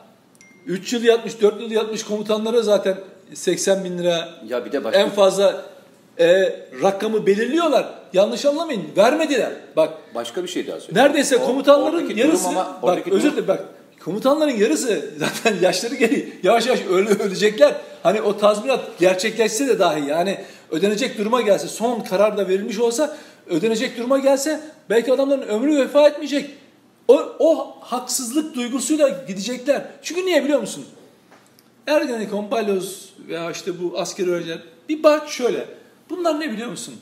3 0.67 0.93
yıl 0.93 1.05
yatmış, 1.05 1.41
4 1.41 1.61
yıl 1.61 1.71
yatmış 1.71 2.03
komutanlara 2.03 2.63
zaten 2.63 2.97
80 3.35 3.85
bin 3.85 3.99
lira 3.99 4.29
Ya 4.47 4.65
bir 4.65 4.73
de 4.73 4.85
başka 4.85 5.01
en 5.01 5.11
fazla 5.11 5.65
e, 6.19 6.57
rakamı 6.83 7.27
belirliyorlar. 7.27 7.98
Yanlış 8.13 8.45
anlamayın. 8.47 8.83
Vermediler. 8.97 9.53
Bak 9.77 9.93
başka 10.15 10.43
bir 10.43 10.49
şey 10.49 10.67
daha 10.67 10.81
söyleyeyim. 10.81 11.07
neredeyse 11.09 11.37
O- 11.37 11.47
komutanların 11.47 12.07
durum 12.09 12.17
yarısı 12.19 12.49
ama- 12.49 12.65
bak 12.83 12.85
oradaki 12.85 13.11
özür 13.13 13.23
durum- 13.23 13.33
dilerim 13.33 13.49
bak 13.49 13.65
komutanların 14.05 14.51
yarısı 14.57 15.11
zaten 15.19 15.57
yaşları 15.63 15.95
geliyor. 15.95 16.27
Yavaş 16.43 16.67
yavaş 16.67 16.81
öyle 16.91 17.11
ölecekler. 17.11 17.75
Hani 18.03 18.23
o 18.23 18.39
tazminat 18.39 18.99
gerçekleşse 18.99 19.69
de 19.69 19.79
dahi 19.79 20.09
yani 20.11 20.39
ödenecek 20.71 21.19
duruma 21.19 21.41
gelse 21.43 21.69
son 21.69 22.01
karar 22.01 22.39
da 22.39 22.49
verilmiş 22.49 22.79
olsa 22.79 23.17
ödenecek 23.47 23.99
duruma 23.99 24.19
gelse 24.19 24.61
belki 24.91 25.13
adamların 25.13 25.43
ömrü 25.43 25.77
vefa 25.79 26.09
etmeyecek. 26.09 26.51
O, 27.09 27.21
o 27.39 27.77
haksızlık 27.81 28.55
duygusuyla 28.55 29.09
gidecekler. 29.29 29.83
Çünkü 30.03 30.27
niye 30.27 30.45
biliyor 30.45 30.61
musun? 30.61 30.85
Ergenekon, 31.87 32.51
Balyoz 32.51 33.09
veya 33.29 33.51
işte 33.51 33.73
bu 33.83 33.99
askeri 33.99 34.31
öğrenciler 34.31 34.59
bir 34.89 35.03
bak 35.03 35.29
şöyle. 35.29 35.65
Bunlar 36.11 36.41
ne 36.41 36.51
biliyor 36.53 36.71
musun? 36.71 36.95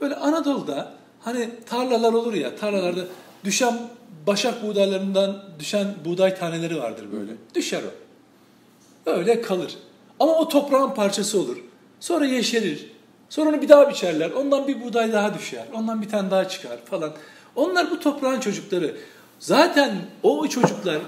Böyle 0.00 0.16
Anadolu'da 0.16 0.92
hani 1.20 1.50
tarlalar 1.66 2.12
olur 2.12 2.34
ya 2.34 2.56
tarlalarda 2.56 3.00
düşen 3.44 3.78
başak 4.26 4.62
buğdaylarından 4.62 5.44
düşen 5.58 5.94
buğday 6.04 6.38
taneleri 6.38 6.78
vardır 6.78 7.06
böyle. 7.12 7.32
Düşer 7.54 7.80
o. 7.82 9.10
Öyle 9.10 9.42
kalır. 9.42 9.76
Ama 10.20 10.32
o 10.38 10.48
toprağın 10.48 10.94
parçası 10.94 11.40
olur. 11.40 11.56
Sonra 12.00 12.26
yeşerir. 12.26 12.90
Sonra 13.28 13.50
onu 13.50 13.62
bir 13.62 13.68
daha 13.68 13.90
biçerler. 13.90 14.30
Ondan 14.30 14.68
bir 14.68 14.84
buğday 14.84 15.12
daha 15.12 15.34
düşer. 15.34 15.64
Ondan 15.74 16.02
bir 16.02 16.08
tane 16.08 16.30
daha 16.30 16.48
çıkar 16.48 16.78
falan. 16.84 17.12
Onlar 17.56 17.90
bu 17.90 18.00
toprağın 18.00 18.40
çocukları. 18.40 18.96
Zaten 19.38 19.96
o 20.22 20.48
çocuklar 20.48 20.98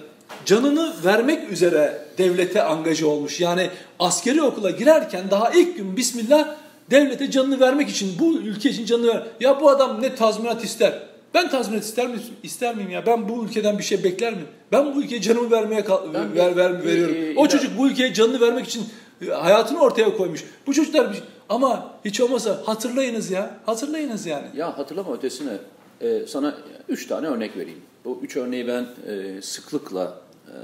canını 0.44 0.92
vermek 1.04 1.52
üzere 1.52 2.06
devlete 2.18 2.62
angaje 2.62 3.06
olmuş. 3.06 3.40
Yani 3.40 3.70
askeri 3.98 4.42
okula 4.42 4.70
girerken 4.70 5.30
daha 5.30 5.50
ilk 5.50 5.76
gün 5.76 5.96
Bismillah 5.96 6.56
devlete 6.90 7.30
canını 7.30 7.60
vermek 7.60 7.88
için 7.88 8.12
bu 8.18 8.34
ülke 8.38 8.70
için 8.70 8.84
canını 8.84 9.06
ver. 9.06 9.22
Ya 9.40 9.60
bu 9.60 9.70
adam 9.70 10.02
ne 10.02 10.14
tazminat 10.14 10.64
ister? 10.64 11.02
Ben 11.34 11.50
tazminat 11.50 11.84
ister 11.84 12.06
miyim? 12.06 12.20
İster 12.42 12.74
miyim 12.76 12.90
ya? 12.90 13.06
Ben 13.06 13.28
bu 13.28 13.44
ülkeden 13.44 13.78
bir 13.78 13.82
şey 13.84 14.04
bekler 14.04 14.32
miyim? 14.32 14.48
Ben 14.72 14.94
bu 14.94 15.02
ülkeye 15.02 15.20
canımı 15.20 15.50
vermeye 15.50 15.84
Ben 16.14 16.34
ver, 16.36 16.56
ver, 16.56 16.84
veriyorum. 16.84 17.14
bir- 17.14 17.36
O 17.36 17.48
çocuk 17.48 17.78
bu 17.78 17.88
ülkeye 17.88 18.14
canını 18.14 18.40
vermek 18.40 18.66
için 18.66 18.84
e, 19.26 19.30
hayatını 19.30 19.80
ortaya 19.80 20.16
koymuş. 20.16 20.44
Bu 20.66 20.72
çocuklar 20.74 21.12
bir- 21.12 21.22
ama 21.48 21.90
hiç 22.04 22.20
olmasa 22.20 22.62
hatırlayınız 22.64 23.30
ya. 23.30 23.54
Hatırlayınız 23.66 24.26
yani. 24.26 24.46
Ya 24.56 24.78
hatırlama 24.78 25.14
ötesine 25.14 25.52
e, 26.00 26.26
sana 26.26 26.56
üç 26.88 27.06
tane 27.06 27.26
örnek 27.26 27.56
vereyim. 27.56 27.80
Bu 28.04 28.20
üç 28.22 28.36
örneği 28.36 28.66
ben 28.68 28.86
e, 29.12 29.42
sıklıkla 29.42 30.18
e, 30.46 30.56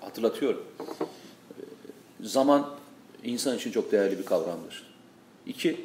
hatırlatıyorum. 0.00 0.62
E, 0.80 1.62
zaman 2.22 2.66
insan 3.24 3.56
için 3.56 3.72
çok 3.72 3.92
değerli 3.92 4.18
bir 4.18 4.24
kavramdır. 4.24 4.87
İki, 5.48 5.80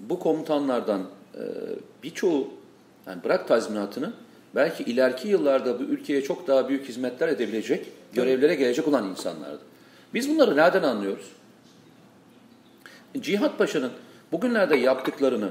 bu 0.00 0.18
komutanlardan 0.18 1.02
e, 1.34 1.42
birçoğu, 2.02 2.48
yani 3.06 3.24
bırak 3.24 3.48
tazminatını, 3.48 4.12
belki 4.54 4.82
ileriki 4.82 5.28
yıllarda 5.28 5.80
bu 5.80 5.82
ülkeye 5.82 6.22
çok 6.22 6.48
daha 6.48 6.68
büyük 6.68 6.88
hizmetler 6.88 7.28
edebilecek, 7.28 7.86
görevlere 8.12 8.54
gelecek 8.54 8.88
olan 8.88 9.08
insanlardı. 9.08 9.60
Biz 10.14 10.28
bunları 10.28 10.56
nereden 10.56 10.82
anlıyoruz? 10.82 11.26
Cihat 13.20 13.58
Paşa'nın 13.58 13.90
bugünlerde 14.32 14.76
yaptıklarını 14.76 15.50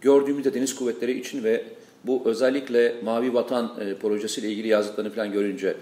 gördüğümüzde 0.00 0.54
Deniz 0.54 0.74
Kuvvetleri 0.74 1.20
için 1.20 1.44
ve 1.44 1.64
bu 2.04 2.22
özellikle 2.24 2.96
Mavi 3.04 3.34
Vatan 3.34 3.72
e, 3.80 3.94
projesiyle 3.94 4.50
ilgili 4.50 4.68
yazdıklarını 4.68 5.12
falan 5.12 5.32
görünce 5.32 5.76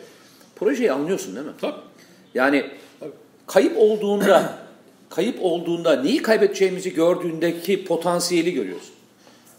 projeyi 0.56 0.92
anlıyorsun 0.92 1.36
değil 1.36 1.46
mi? 1.46 1.52
Tabii. 1.60 1.80
Yani 2.34 2.64
kayıp 3.46 3.76
olduğunda 3.76 4.58
kayıp 5.14 5.38
olduğunda 5.42 6.02
neyi 6.02 6.22
kaybedeceğimizi 6.22 6.94
gördüğündeki 6.94 7.84
potansiyeli 7.84 8.52
görüyorsun. 8.52 8.94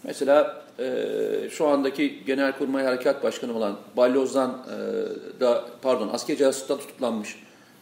Mesela 0.04 0.66
e, 0.80 1.06
şu 1.50 1.68
andaki 1.68 2.26
Genelkurmay 2.26 2.84
Harekat 2.84 3.24
Başkanı 3.24 3.58
olan 3.58 3.78
Balyoz'dan 3.98 4.66
e, 4.68 5.40
da 5.40 5.66
pardon 5.82 6.10
asker 6.14 6.38
casusluğundan 6.38 6.86
tutuklanmış 6.86 7.36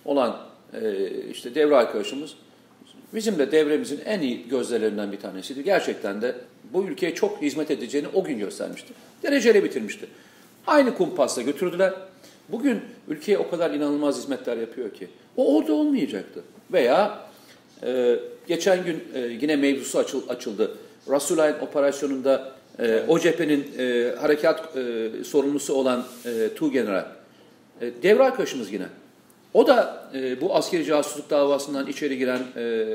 olan 0.06 0.38
e, 0.74 1.10
işte 1.32 1.56
devre 1.56 1.75
arkadaşımız 1.75 2.36
bizim 3.13 3.39
de 3.39 3.51
devremizin 3.51 4.00
en 4.06 4.20
iyi 4.20 4.48
gözlerinden 4.50 5.12
bir 5.12 5.20
tanesiydi. 5.20 5.63
Gerçekten 5.63 6.22
de 6.22 6.36
bu 6.74 6.84
ülkeye 6.84 7.15
çok 7.15 7.42
hizmet 7.42 7.72
edeceğini 7.72 8.08
o 8.13 8.24
gün 8.24 8.39
göstermişti. 8.39 8.94
Dereceyle 9.24 9.63
bitirmişti. 9.63 10.06
Aynı 10.68 10.96
kumpasla 10.96 11.42
götürdüler. 11.42 11.94
Bugün 12.50 12.82
ülkeye 13.08 13.38
o 13.38 13.50
kadar 13.50 13.72
inanılmaz 13.72 14.18
hizmetler 14.18 14.58
yapıyor 14.58 14.94
ki. 14.94 15.08
O 15.38 15.58
orada 15.58 15.74
olmayacaktı. 15.74 16.44
Veya 16.72 17.20
e, 17.86 18.20
geçen 18.48 18.86
gün 18.86 19.04
e, 19.13 19.20
yine 19.20 19.56
mevzusu 19.56 20.00
açıl, 20.00 20.30
açıldı. 20.30 20.78
Rasulayn 21.10 21.60
operasyonunda 21.62 22.52
e, 22.80 23.04
o 23.08 23.20
cephenin 23.20 23.68
e, 23.78 24.16
harekat 24.16 24.78
e, 24.78 25.10
sorumlusu 25.24 25.74
olan 25.74 26.06
e, 26.25 26.54
Tuğgeneral. 26.56 27.06
E, 27.82 27.92
devre 28.04 28.24
arkadaşımız 28.24 28.74
yine. 28.74 28.86
O 29.54 29.68
da 29.68 30.10
e, 30.13 30.42
bu 30.42 30.56
askeri 30.56 30.86
casusluk 30.86 31.30
davasından 31.30 31.88
içeri 31.88 32.18
giren 32.18 32.42
e, 32.58 32.86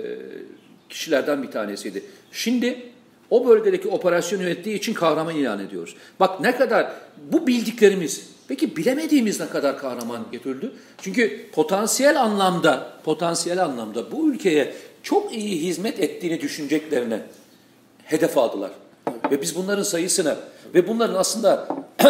kişilerden 0.88 1.42
bir 1.42 1.50
tanesiydi. 1.50 2.02
Şimdi 2.32 2.82
o 3.30 3.46
bölgedeki 3.46 3.88
operasyonu 3.88 4.42
yönettiği 4.42 4.76
için 4.76 4.94
kahraman 4.94 5.36
ilan 5.36 5.66
ediyoruz. 5.66 5.96
Bak 6.20 6.40
ne 6.40 6.56
kadar 6.56 6.92
bu 7.32 7.46
bildiklerimiz, 7.46 8.30
peki 8.48 8.76
bilemediğimiz 8.76 9.40
ne 9.40 9.48
kadar 9.48 9.78
kahraman 9.78 10.26
getirildi? 10.32 10.70
Çünkü 10.98 11.50
potansiyel 11.50 12.22
anlamda, 12.22 12.92
potansiyel 13.04 13.64
anlamda 13.64 14.12
bu 14.12 14.30
ülkeye 14.30 14.74
çok 15.02 15.34
iyi 15.34 15.62
hizmet 15.62 16.00
ettiğini 16.00 16.40
düşüneceklerine 16.40 17.22
hedef 18.04 18.38
aldılar. 18.38 18.70
Ve 19.30 19.42
biz 19.42 19.56
bunların 19.56 19.82
sayısını 19.82 20.36
ve 20.74 20.88
bunların 20.88 21.14
aslında 21.14 21.68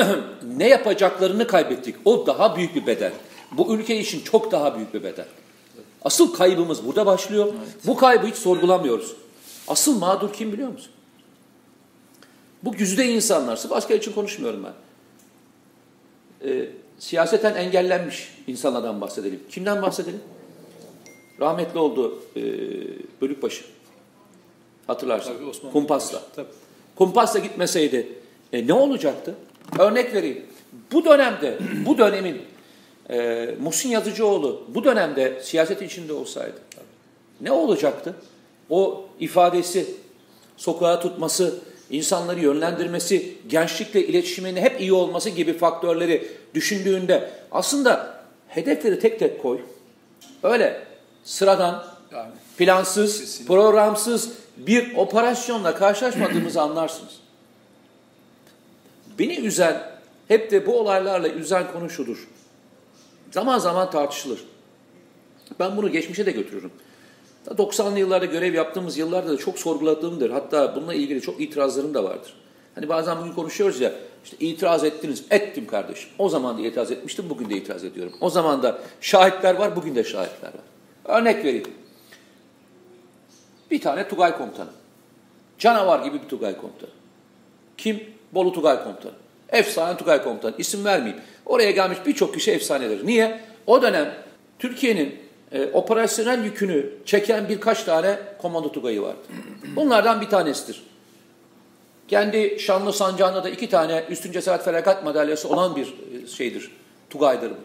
ne 0.57 0.69
yapacaklarını 0.69 1.47
kaybettik. 1.47 1.97
O 2.05 2.27
daha 2.27 2.57
büyük 2.57 2.75
bir 2.75 2.87
bedel. 2.87 3.13
Bu 3.53 3.75
ülke 3.75 3.97
için 3.97 4.21
çok 4.21 4.53
daha 4.53 4.77
büyük 4.77 4.95
bir 4.95 5.03
bedel. 5.03 5.27
Asıl 6.03 6.35
kaybımız 6.35 6.87
burada 6.87 7.07
başlıyor. 7.07 7.53
Bu 7.87 7.97
kaybı 7.97 8.27
hiç 8.27 8.37
sorgulamıyoruz. 8.37 9.17
Asıl 9.69 9.99
mağdur 9.99 10.33
kim 10.33 10.53
biliyor 10.53 10.69
musun? 10.69 10.93
Bu 12.63 12.73
güzide 12.73 13.07
insanlar. 13.07 13.57
Sırf 13.57 13.73
asker 13.73 13.97
için 13.97 14.13
konuşmuyorum 14.13 14.65
ben. 14.65 14.73
Ee, 16.45 16.69
siyaseten 16.99 17.55
engellenmiş 17.55 18.35
insanlardan 18.47 19.01
bahsedelim. 19.01 19.41
Kimden 19.51 19.83
bahsedelim? 19.83 20.21
Rahmetli 21.41 21.79
oldu 21.79 22.23
e, 22.37 22.43
Bölükbaşı. 23.21 23.65
Hatırlarsın. 24.87 25.33
Tabii 25.35 25.73
Kumpasla. 25.73 26.23
Tabii. 26.37 26.49
Kumpasla 26.97 27.39
gitmeseydi 27.39 28.09
e, 28.53 28.67
ne 28.67 28.73
olacaktı? 28.73 29.35
Örnek 29.79 30.15
vereyim. 30.15 30.43
Bu 30.93 31.05
dönemde, 31.05 31.59
bu 31.87 31.99
dönemin 31.99 32.43
e, 33.11 33.49
Muhsin 33.61 33.89
Yazıcıoğlu 33.89 34.63
bu 34.69 34.85
dönemde 34.85 35.41
siyaset 35.43 35.83
içinde 35.83 36.13
olsaydı 36.13 36.59
ne 37.41 37.53
olacaktı? 37.53 38.15
O 38.71 39.07
ifadesi, 39.21 39.95
sokağa 40.57 41.01
tutması, 41.01 41.59
insanları 41.91 42.41
yönlendirmesi, 42.41 43.35
gençlikle 43.49 44.07
iletişiminin 44.07 44.61
hep 44.61 44.81
iyi 44.81 44.93
olması 44.93 45.31
gibi 45.31 45.53
faktörleri 45.53 46.29
düşündüğünde 46.55 47.31
aslında 47.53 48.21
hedefleri 48.49 48.99
tek 48.99 49.19
tek 49.19 49.43
koy. 49.43 49.61
Öyle 50.43 50.87
sıradan, 51.25 51.85
Yani 52.13 52.31
plansız, 52.59 53.21
Kesinlikle. 53.21 53.55
programsız 53.55 54.33
bir 54.57 54.97
operasyonla 54.97 55.75
karşılaşmadığımızı 55.75 56.63
anlarsınız. 56.63 57.13
Beni 59.19 59.37
üzen, 59.37 59.83
hep 60.29 60.51
de 60.51 60.67
bu 60.67 60.79
olaylarla 60.81 61.29
üzen 61.29 61.73
konu 61.73 61.91
şudur. 61.91 62.29
Zaman 63.31 63.59
zaman 63.59 63.91
tartışılır. 63.91 64.41
Ben 65.61 65.77
bunu 65.77 65.93
geçmişe 65.93 66.27
de 66.27 66.31
götürürüm. 66.31 66.71
90'lı 67.51 67.99
yıllarda 67.99 68.25
görev 68.25 68.55
yaptığımız 68.55 68.99
yıllarda 68.99 69.31
da 69.31 69.37
çok 69.37 69.59
sorguladığımdır. 69.59 70.31
Hatta 70.31 70.77
bununla 70.77 70.95
ilgili 70.95 71.21
çok 71.21 71.41
itirazlarım 71.41 71.95
da 71.95 72.05
vardır. 72.05 72.35
Hani 72.75 72.89
bazen 72.89 73.21
bugün 73.21 73.33
konuşuyoruz 73.33 73.81
ya, 73.81 73.93
işte 74.25 74.37
itiraz 74.41 74.85
ettiniz. 74.85 75.25
Ettim 75.31 75.67
kardeşim. 75.67 76.11
O 76.19 76.29
zaman 76.29 76.59
da 76.59 76.67
itiraz 76.67 76.91
etmiştim, 76.91 77.31
bugün 77.31 77.51
de 77.51 77.57
itiraz 77.57 77.85
ediyorum. 77.85 78.13
O 78.21 78.31
zaman 78.31 78.63
da 78.63 78.79
şahitler 79.01 79.55
var, 79.55 79.77
bugün 79.77 79.95
de 79.95 80.05
şahitler 80.05 80.49
var. 80.49 81.19
Örnek 81.21 81.45
vereyim. 81.45 81.67
Bir 83.71 83.81
tane 83.81 84.09
Tugay 84.09 84.39
komutanı. 84.39 84.71
Canavar 85.59 86.05
gibi 86.05 86.23
bir 86.23 86.29
Tugay 86.29 86.57
komutanı. 86.57 86.91
Kim? 87.77 88.01
Bolu 88.33 88.53
Tugay 88.53 88.85
komutanı. 88.85 89.13
Efsane 89.49 89.97
Tugay 89.97 90.25
Komutanı. 90.25 90.55
İsim 90.59 90.85
vermeyeyim. 90.85 91.23
Oraya 91.47 91.71
gelmiş 91.71 91.99
birçok 92.07 92.35
kişi 92.35 92.51
efsanedir. 92.51 93.07
Niye? 93.07 93.41
O 93.67 93.83
dönem 93.83 94.15
Türkiye'nin 94.59 95.19
e, 95.53 95.67
operasyonel 95.73 96.45
yükünü 96.45 96.91
çeken 97.05 97.49
birkaç 97.49 97.85
tane 97.85 98.19
komando 98.43 98.73
tugayı 98.73 99.03
vardı. 99.03 99.19
Bunlardan 99.77 100.21
bir 100.21 100.29
tanesidir. 100.29 100.83
Kendi 102.09 102.61
şanlı 102.61 102.93
sancağında 102.93 103.45
da 103.45 103.49
iki 103.49 103.69
tane 103.69 104.05
üstün 104.11 104.33
cesaret 104.33 104.65
felaket 104.65 105.05
madalyası 105.05 105.49
olan 105.49 105.77
bir 105.77 105.87
e, 105.87 106.27
şeydir. 106.27 106.71
Tugaydır 107.11 107.51
bu. 107.51 107.57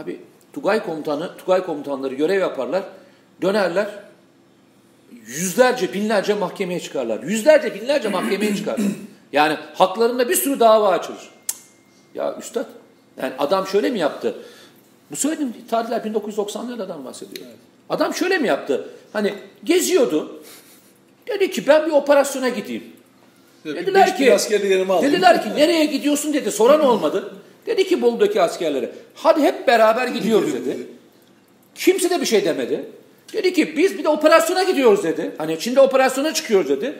Abi 0.00 0.20
Tugay 0.52 0.84
komutanı, 0.84 1.36
Tugay 1.36 1.64
komutanları 1.64 2.14
görev 2.14 2.40
yaparlar. 2.40 2.82
Dönerler. 3.42 3.88
Yüzlerce, 5.26 5.92
binlerce 5.92 6.34
mahkemeye 6.34 6.80
çıkarlar. 6.80 7.22
Yüzlerce, 7.22 7.74
binlerce 7.74 8.08
mahkemeye 8.08 8.56
çıkarlar. 8.56 8.86
Yani 9.32 9.56
haklarında 9.74 10.28
bir 10.28 10.34
sürü 10.34 10.60
dava 10.60 10.88
açılır. 10.88 11.30
Ya 12.14 12.36
üstad, 12.38 12.66
yani 13.22 13.32
adam 13.38 13.66
şöyle 13.66 13.90
mi 13.90 13.98
yaptı? 13.98 14.34
Bu 15.10 15.16
söylediğim 15.16 15.54
tarihler 15.70 16.00
1990'lardan 16.00 17.04
bahsediyor. 17.04 17.46
Evet. 17.46 17.56
Adam 17.90 18.14
şöyle 18.14 18.38
mi 18.38 18.48
yaptı? 18.48 18.88
Hani 19.12 19.34
geziyordu. 19.64 20.42
Dedi 21.26 21.50
ki 21.50 21.66
ben 21.66 21.86
bir 21.86 21.90
operasyona 21.90 22.48
gideyim. 22.48 22.84
Dediler 23.64 24.16
ki, 24.16 24.24
dediler 25.02 25.42
ki 25.42 25.48
nereye 25.56 25.84
gidiyorsun 25.84 26.34
dedi. 26.34 26.50
Soran 26.50 26.80
olmadı. 26.80 27.34
Dedi 27.66 27.88
ki 27.88 28.02
Bolu'daki 28.02 28.42
askerlere 28.42 28.90
hadi 29.14 29.42
hep 29.42 29.66
beraber 29.66 30.08
gidiyoruz 30.08 30.52
dedi. 30.54 30.76
Kimse 31.74 32.10
de 32.10 32.20
bir 32.20 32.26
şey 32.26 32.44
demedi. 32.44 32.84
Dedi 33.32 33.52
ki 33.52 33.76
biz 33.76 33.98
bir 33.98 34.04
de 34.04 34.08
operasyona 34.08 34.62
gidiyoruz 34.62 35.04
dedi. 35.04 35.30
Hani 35.38 35.58
Çin'de 35.58 35.80
operasyona 35.80 36.34
çıkıyoruz 36.34 36.68
dedi. 36.70 36.94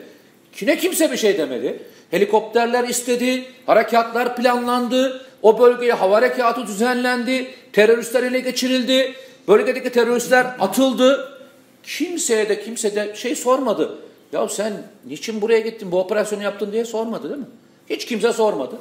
Kine 0.53 0.77
kimse 0.77 1.11
bir 1.11 1.17
şey 1.17 1.37
demedi. 1.37 1.79
Helikopterler 2.11 2.87
istedi, 2.87 3.45
harekatlar 3.65 4.35
planlandı, 4.35 5.25
o 5.41 5.59
bölgeye 5.59 5.93
hava 5.93 6.15
harekatı 6.15 6.67
düzenlendi, 6.67 7.47
teröristler 7.73 8.23
ele 8.23 8.39
geçirildi, 8.39 9.15
bölgedeki 9.47 9.91
teröristler 9.91 10.55
atıldı. 10.59 11.39
Kimseye 11.83 12.49
de 12.49 12.63
kimse 12.63 12.95
de 12.95 13.15
şey 13.15 13.35
sormadı. 13.35 13.97
Ya 14.31 14.49
sen 14.49 14.73
niçin 15.05 15.41
buraya 15.41 15.59
gittin, 15.59 15.91
bu 15.91 15.99
operasyonu 15.99 16.43
yaptın 16.43 16.71
diye 16.71 16.85
sormadı 16.85 17.29
değil 17.29 17.39
mi? 17.39 17.47
Hiç 17.89 18.05
kimse 18.05 18.33
sormadı. 18.33 18.75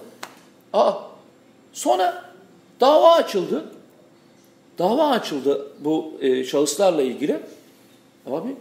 Aa, 0.72 0.92
sonra 1.72 2.24
dava 2.80 3.12
açıldı. 3.12 3.64
Dava 4.78 5.08
açıldı 5.10 5.66
bu 5.78 6.14
e, 6.20 6.44
şahıslarla 6.44 7.02
ilgili. 7.02 7.40
Abi 8.26 8.56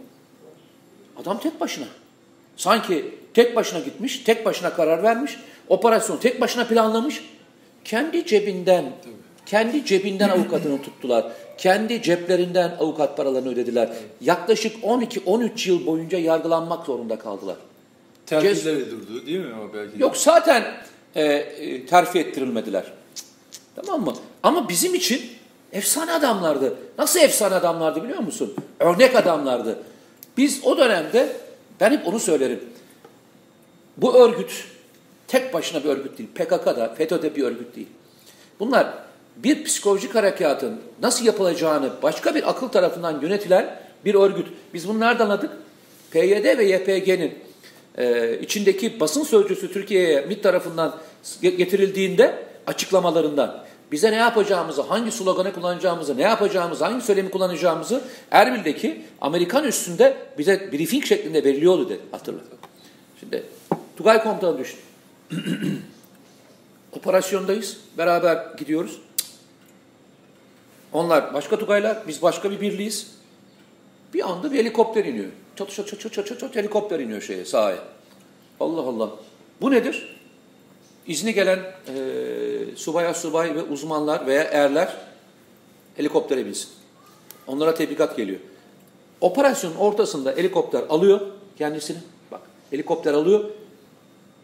adam 1.22 1.40
tek 1.40 1.60
başına. 1.60 1.86
Sanki 2.56 3.14
tek 3.34 3.56
başına 3.56 3.80
gitmiş, 3.80 4.18
tek 4.18 4.44
başına 4.44 4.74
karar 4.74 5.02
vermiş, 5.02 5.36
operasyonu 5.68 6.20
tek 6.20 6.40
başına 6.40 6.64
planlamış. 6.64 7.24
Kendi 7.84 8.26
cebinden, 8.26 8.84
Tabii. 9.04 9.27
Kendi 9.48 9.84
cebinden 9.84 10.28
avukatını 10.28 10.82
tuttular. 10.82 11.32
Kendi 11.58 12.02
ceplerinden 12.02 12.76
avukat 12.80 13.16
paralarını 13.16 13.48
ödediler. 13.48 13.88
Yaklaşık 14.20 14.84
12-13 14.84 15.68
yıl 15.68 15.86
boyunca 15.86 16.18
yargılanmak 16.18 16.86
zorunda 16.86 17.18
kaldılar. 17.18 17.56
Terfizleri 18.26 18.90
durdu 18.90 19.26
değil 19.26 19.38
mi 19.38 19.54
o 19.54 19.74
belki? 19.74 20.02
Yok 20.02 20.16
zaten 20.16 20.64
e, 21.14 21.24
e, 21.24 21.86
terfi 21.86 22.18
ettirilmediler. 22.18 22.84
Tamam 23.76 24.04
mı? 24.04 24.14
Ama 24.42 24.68
bizim 24.68 24.94
için 24.94 25.22
efsane 25.72 26.12
adamlardı. 26.12 26.74
Nasıl 26.98 27.20
efsane 27.20 27.54
adamlardı 27.54 28.04
biliyor 28.04 28.20
musun? 28.20 28.54
Örnek 28.80 29.16
adamlardı. 29.16 29.78
Biz 30.36 30.60
o 30.64 30.78
dönemde 30.78 31.36
ben 31.80 31.90
hep 31.90 32.06
onu 32.06 32.20
söylerim. 32.20 32.60
Bu 33.96 34.14
örgüt 34.14 34.64
tek 35.28 35.54
başına 35.54 35.84
bir 35.84 35.88
örgüt 35.88 36.18
değil. 36.18 36.28
PKK'da, 36.34 36.94
FETÖ'de 36.94 37.36
bir 37.36 37.42
örgüt 37.42 37.76
değil. 37.76 37.88
Bunlar 38.60 39.07
bir 39.44 39.64
psikolojik 39.64 40.14
harekatın 40.14 40.80
nasıl 41.02 41.24
yapılacağını 41.24 41.90
başka 42.02 42.34
bir 42.34 42.50
akıl 42.50 42.68
tarafından 42.68 43.20
yönetilen 43.20 43.80
bir 44.04 44.14
örgüt. 44.14 44.46
Biz 44.74 44.88
bunu 44.88 45.04
anladık? 45.04 45.50
PYD 46.10 46.58
ve 46.58 46.64
YPG'nin 46.64 47.34
e, 47.98 48.38
içindeki 48.40 49.00
basın 49.00 49.24
sözcüsü 49.24 49.72
Türkiye'ye 49.72 50.20
MİT 50.20 50.42
tarafından 50.42 50.96
getirildiğinde 51.40 52.34
açıklamalarından 52.66 53.64
bize 53.92 54.12
ne 54.12 54.16
yapacağımızı, 54.16 54.82
hangi 54.82 55.12
sloganı 55.12 55.52
kullanacağımızı, 55.52 56.16
ne 56.16 56.22
yapacağımızı, 56.22 56.84
hangi 56.84 57.04
söylemi 57.04 57.30
kullanacağımızı 57.30 58.00
Erbil'deki 58.30 59.02
Amerikan 59.20 59.64
üstünde 59.64 60.16
bize 60.38 60.72
briefing 60.72 61.04
şeklinde 61.04 61.44
veriliyordu 61.44 61.88
dedi. 61.88 62.00
Hatırla. 62.10 62.40
Şimdi 63.20 63.42
Tugay 63.96 64.22
komutanı 64.22 64.58
düşün. 64.58 64.78
Operasyondayız. 66.92 67.76
Beraber 67.98 68.46
gidiyoruz. 68.58 68.98
Onlar 70.92 71.34
başka 71.34 71.58
Tugaylar, 71.58 71.98
biz 72.08 72.22
başka 72.22 72.50
bir 72.50 72.60
birliğiz. 72.60 73.10
Bir 74.14 74.30
anda 74.30 74.52
bir 74.52 74.58
helikopter 74.58 75.04
iniyor. 75.04 75.30
Çat 75.56 75.70
çat 75.70 75.88
çat 75.88 76.00
çat 76.00 76.26
çat 76.26 76.40
çat 76.40 76.56
helikopter 76.56 77.00
iniyor 77.00 77.20
şeye 77.20 77.44
sahaya. 77.44 77.78
Allah 78.60 78.80
Allah. 78.80 79.10
Bu 79.60 79.70
nedir? 79.70 80.18
İzni 81.06 81.34
gelen 81.34 81.58
e, 81.58 81.96
subaya 82.76 83.14
subay 83.14 83.54
ve 83.54 83.62
uzmanlar 83.62 84.26
veya 84.26 84.42
erler 84.42 84.96
helikoptere 85.96 86.46
binsin. 86.46 86.70
Onlara 87.46 87.74
tebligat 87.74 88.16
geliyor. 88.16 88.40
Operasyonun 89.20 89.76
ortasında 89.76 90.32
helikopter 90.32 90.82
alıyor 90.88 91.20
kendisini. 91.58 91.98
Bak 92.30 92.40
helikopter 92.70 93.14
alıyor 93.14 93.44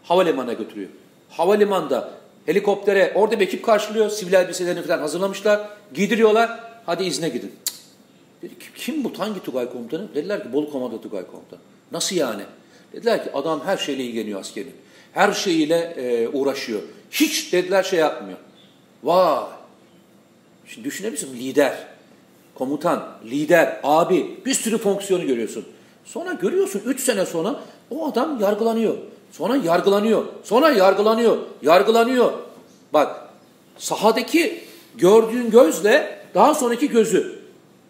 havalimanına 0.02 0.52
götürüyor. 0.52 0.88
Havalimanında 1.30 2.10
helikoptere 2.46 3.12
orada 3.14 3.40
bir 3.40 3.46
ekip 3.46 3.64
karşılıyor. 3.64 4.10
Sivil 4.10 4.32
elbiselerini 4.32 4.82
falan 4.82 4.98
hazırlamışlar. 4.98 5.68
Giydiriyorlar. 5.94 6.60
Hadi 6.86 7.04
izne 7.04 7.28
gidin. 7.28 7.52
Dedi 8.42 8.58
ki 8.58 8.66
kim 8.76 9.04
bu? 9.04 9.12
Hangi 9.18 9.42
Tugay 9.42 9.72
komutanı? 9.72 10.14
Dediler 10.14 10.42
ki 10.42 10.52
Bolu 10.52 10.70
Komando 10.70 11.00
Tugay 11.00 11.26
komutanı. 11.26 11.60
Nasıl 11.92 12.16
yani? 12.16 12.42
Dediler 12.92 13.24
ki 13.24 13.32
adam 13.32 13.60
her 13.64 13.76
şeyle 13.76 14.04
ilgileniyor 14.04 14.40
askerin. 14.40 14.74
Her 15.12 15.32
şeyiyle 15.32 15.76
e, 15.76 16.28
uğraşıyor. 16.28 16.82
Hiç 17.10 17.52
dediler 17.52 17.82
şey 17.82 17.98
yapmıyor. 17.98 18.38
Vay! 19.04 19.44
Şimdi 20.66 20.84
düşünebilirsin 20.84 21.36
lider, 21.36 21.86
komutan, 22.54 23.08
lider, 23.24 23.80
abi 23.82 24.40
bir 24.46 24.54
sürü 24.54 24.78
fonksiyonu 24.78 25.26
görüyorsun. 25.26 25.64
Sonra 26.04 26.32
görüyorsun 26.32 26.82
3 26.86 27.00
sene 27.00 27.26
sonra 27.26 27.60
o 27.90 28.08
adam 28.08 28.40
yargılanıyor. 28.40 28.96
Sonra 29.32 29.56
yargılanıyor. 29.56 30.24
Sonra 30.44 30.70
yargılanıyor. 30.70 31.38
Yargılanıyor. 31.62 32.32
Bak 32.92 33.28
sahadaki 33.78 34.63
gördüğün 34.98 35.50
gözle 35.50 36.18
daha 36.34 36.54
sonraki 36.54 36.88
gözü. 36.88 37.38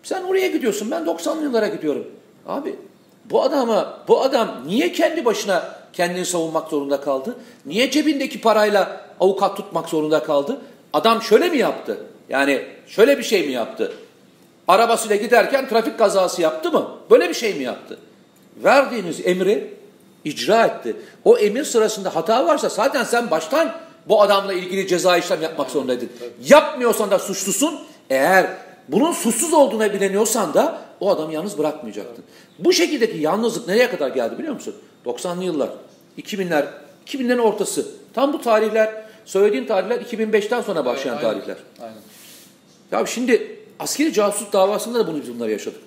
Sen 0.03 0.23
oraya 0.23 0.49
gidiyorsun. 0.49 0.91
Ben 0.91 1.03
90'lı 1.03 1.43
yıllara 1.43 1.69
gidiyorum. 1.69 2.07
Abi 2.47 2.77
bu 3.25 3.43
adama 3.43 3.99
bu 4.09 4.23
adam 4.23 4.49
niye 4.67 4.93
kendi 4.93 5.25
başına 5.25 5.75
kendini 5.93 6.27
savunmak 6.27 6.69
zorunda 6.69 7.01
kaldı? 7.01 7.37
Niye 7.67 7.91
cebindeki 7.91 8.41
parayla 8.41 9.01
avukat 9.21 9.57
tutmak 9.57 9.89
zorunda 9.89 10.23
kaldı? 10.23 10.61
Adam 10.93 11.23
şöyle 11.23 11.51
mi 11.51 11.59
yaptı? 11.59 11.99
Yani 12.29 12.63
şöyle 12.87 13.19
bir 13.19 13.23
şey 13.23 13.47
mi 13.47 13.53
yaptı? 13.53 13.93
Arabasıyla 14.69 15.17
giderken 15.17 15.69
trafik 15.69 15.99
kazası 15.99 16.43
yaptı 16.43 16.73
mı? 16.73 16.89
Böyle 17.11 17.29
bir 17.29 17.35
şey 17.35 17.55
mi 17.55 17.65
yaptı? 17.65 17.99
Verdiğiniz 18.65 19.27
emri 19.27 19.75
icra 20.25 20.65
etti. 20.65 20.97
O 21.25 21.39
emir 21.39 21.65
sırasında 21.65 22.17
hata 22.17 22.47
varsa 22.47 22.69
zaten 22.69 23.05
sen 23.05 23.31
baştan 23.31 23.73
bu 24.09 24.23
adamla 24.23 24.53
ilgili 24.53 24.89
ceza 24.89 25.17
işlem 25.17 25.43
yapmak 25.43 25.71
zorundaydın. 25.71 26.09
Yapmıyorsan 26.45 27.11
da 27.11 27.19
suçlusun. 27.19 27.81
Eğer 28.11 28.47
bunun 28.89 29.13
suçsuz 29.13 29.53
olduğuna 29.53 29.93
bileniyorsan 29.93 30.55
da 30.55 30.79
o 31.01 31.11
adamı 31.11 31.33
yalnız 31.33 31.59
bırakmayacaktın. 31.59 32.25
Bu 32.59 32.73
şekildeki 32.73 33.19
yalnızlık 33.19 33.69
nereye 33.69 33.91
kadar 33.91 34.09
geldi 34.09 34.39
biliyor 34.39 34.55
musun? 34.55 34.75
90'lı 35.07 35.45
yıllar, 35.45 35.71
2000'ler, 36.19 36.65
2000'lerin 37.07 37.41
ortası. 37.41 37.87
Tam 38.15 38.33
bu 38.33 38.41
tarihler, 38.41 39.05
söylediğin 39.25 39.67
tarihler 39.67 40.01
2005'ten 40.01 40.63
sonra 40.63 40.85
başlayan 40.85 41.17
aynen, 41.17 41.31
tarihler. 41.31 41.57
Aynen. 41.81 41.97
Ya 42.93 43.07
şimdi 43.07 43.59
askeri 43.79 44.13
casus 44.13 44.53
davasında 44.53 44.99
da 44.99 45.07
bunu 45.07 45.23
biz 45.23 45.35
bunları 45.35 45.51
yaşadık. 45.51 45.81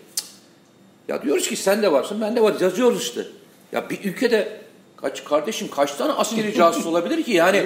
Ya 1.08 1.22
diyoruz 1.22 1.48
ki 1.48 1.56
sen 1.56 1.82
de 1.82 1.92
varsın, 1.92 2.22
ben 2.22 2.36
de 2.36 2.42
var. 2.42 2.56
Yazıyoruz 2.60 3.02
işte. 3.02 3.26
Ya 3.72 3.90
bir 3.90 4.04
ülkede 4.04 4.62
kaç 4.98 5.24
kardeşim 5.24 5.68
kaç 5.76 5.96
tane 5.96 6.14
askeri 6.14 6.54
casus 6.54 6.86
olabilir 6.86 7.24
ki 7.24 7.32
yani? 7.32 7.64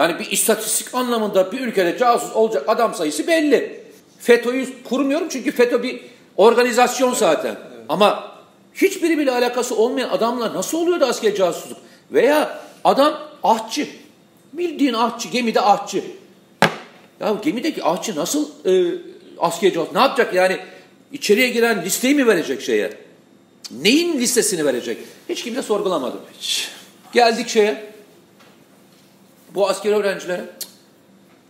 Yani 0.00 0.18
bir 0.18 0.30
istatistik 0.30 0.94
anlamında 0.94 1.52
bir 1.52 1.60
ülkede 1.60 1.98
casus 1.98 2.36
olacak 2.36 2.64
adam 2.66 2.94
sayısı 2.94 3.26
belli. 3.26 3.80
FETÖ'yü 4.18 4.82
kurmuyorum 4.84 5.28
çünkü 5.28 5.52
FETÖ 5.52 5.82
bir 5.82 6.00
organizasyon 6.36 7.14
zaten. 7.14 7.56
Evet. 7.74 7.84
Ama 7.88 8.32
hiçbiri 8.74 9.18
bile 9.18 9.30
alakası 9.30 9.76
olmayan 9.76 10.08
adamlar 10.08 10.54
nasıl 10.54 10.78
oluyor 10.78 11.00
da 11.00 11.06
asker 11.06 11.34
casusluk? 11.34 11.78
Veya 12.12 12.60
adam 12.84 13.18
ahçı. 13.42 13.86
Bildiğin 14.52 14.94
ahçı, 14.94 15.28
gemide 15.28 15.60
ahçı. 15.60 16.04
Ya 17.20 17.36
gemideki 17.42 17.84
ahçı 17.84 18.16
nasıl 18.16 18.48
e, 18.66 18.94
asker 19.38 19.72
casus? 19.72 19.92
Ne 19.92 20.00
yapacak 20.00 20.34
yani? 20.34 20.56
İçeriye 21.12 21.48
giren 21.48 21.84
listeyi 21.84 22.14
mi 22.14 22.26
verecek 22.26 22.62
şeye? 22.62 22.92
Neyin 23.70 24.20
listesini 24.20 24.64
verecek? 24.64 24.98
Hiç 25.28 25.44
kimse 25.44 25.62
sorgulamadı. 25.62 26.16
Hiç. 26.40 26.68
Geldik 27.12 27.48
şeye. 27.48 27.89
Bu 29.54 29.68
askeri 29.68 29.94
öğrencilere 29.94 30.44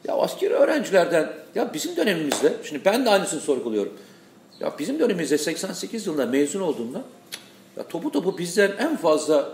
ya 0.09 0.15
askeri 0.15 0.55
öğrencilerden 0.55 1.33
ya 1.55 1.75
bizim 1.75 1.97
dönemimizde 1.97 2.57
şimdi 2.65 2.85
ben 2.85 3.05
de 3.05 3.11
aynısını 3.11 3.41
sorguluyorum. 3.41 3.93
Ya 4.61 4.73
bizim 4.79 4.99
dönemimizde 4.99 5.39
88 5.39 6.07
yılında 6.07 6.27
mezun 6.27 6.61
olduğumda 6.61 7.03
ya 7.77 7.89
topu 7.89 8.13
topu 8.13 8.39
bizden 8.39 8.73
en 8.79 8.97
fazla 8.97 9.49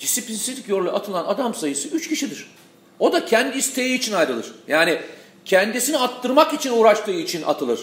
disiplinsizlik 0.00 0.68
yoluyla 0.68 0.92
atılan 0.92 1.24
adam 1.24 1.54
sayısı 1.54 1.88
3 1.88 2.08
kişidir. 2.08 2.50
O 2.98 3.12
da 3.12 3.24
kendi 3.24 3.58
isteği 3.58 3.98
için 3.98 4.12
ayrılır. 4.12 4.54
Yani 4.68 5.00
kendisini 5.44 5.98
attırmak 5.98 6.54
için 6.54 6.72
uğraştığı 6.72 7.12
için 7.12 7.42
atılır. 7.42 7.80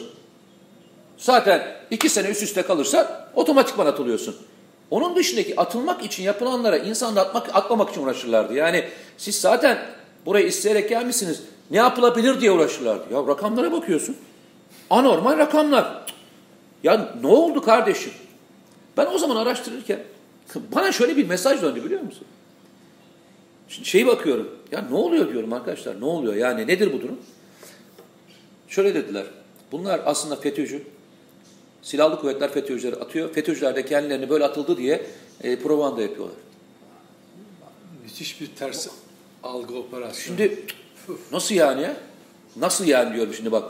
Zaten 1.17 1.75
iki 1.91 2.09
sene 2.09 2.27
üst 2.27 2.43
üste 2.43 2.61
kalırsa 2.61 3.29
otomatikman 3.35 3.85
atılıyorsun. 3.85 4.35
Onun 4.91 5.15
dışındaki 5.15 5.59
atılmak 5.59 6.03
için 6.03 6.23
yapılanlara 6.23 6.77
insan 6.77 7.15
da 7.15 7.21
atmak, 7.21 7.55
atmamak 7.55 7.89
için 7.89 8.03
uğraşırlardı. 8.03 8.53
Yani 8.53 8.89
siz 9.17 9.41
zaten 9.41 9.77
buraya 10.25 10.45
isteyerek 10.45 10.89
gelmişsiniz. 10.89 11.41
Ne 11.71 11.77
yapılabilir 11.77 12.41
diye 12.41 12.51
uğraşırlardı. 12.51 13.13
Ya 13.13 13.27
rakamlara 13.27 13.71
bakıyorsun. 13.71 14.15
Anormal 14.89 15.37
rakamlar. 15.37 16.05
Ya 16.83 17.15
ne 17.21 17.27
oldu 17.27 17.61
kardeşim? 17.61 18.13
Ben 18.97 19.05
o 19.05 19.17
zaman 19.17 19.35
araştırırken 19.35 19.99
bana 20.75 20.91
şöyle 20.91 21.17
bir 21.17 21.27
mesaj 21.27 21.61
döndü 21.61 21.83
biliyor 21.83 22.01
musun? 22.01 22.27
Şimdi 23.69 23.87
şeyi 23.87 24.07
bakıyorum. 24.07 24.49
Ya 24.71 24.81
ne 24.89 24.95
oluyor 24.95 25.31
diyorum 25.31 25.53
arkadaşlar. 25.53 26.01
Ne 26.01 26.05
oluyor? 26.05 26.35
Yani 26.35 26.67
nedir 26.67 26.93
bu 26.93 27.01
durum? 27.01 27.19
Şöyle 28.67 28.95
dediler. 28.95 29.25
Bunlar 29.71 30.01
aslında 30.05 30.35
FETÖ'cü. 30.35 30.83
Silahlı 31.81 32.19
kuvvetler 32.19 32.51
FETÖ'cüleri 32.51 32.95
atıyor. 32.95 33.33
FETÖ'cüler 33.33 33.75
de 33.75 33.85
kendilerini 33.85 34.29
böyle 34.29 34.45
atıldı 34.45 34.77
diye 34.77 35.05
e, 35.43 35.59
propaganda 35.59 36.01
yapıyorlar. 36.01 36.37
Müthiş 38.03 38.41
bir 38.41 38.47
ters 38.47 38.87
algı 39.43 39.75
operasyonu. 39.75 40.37
Şimdi 40.37 40.65
nasıl 41.31 41.55
yani 41.55 41.81
ya? 41.81 41.97
Nasıl 42.55 42.85
yani 42.85 43.15
diyorum 43.15 43.33
şimdi 43.33 43.51
bak. 43.51 43.63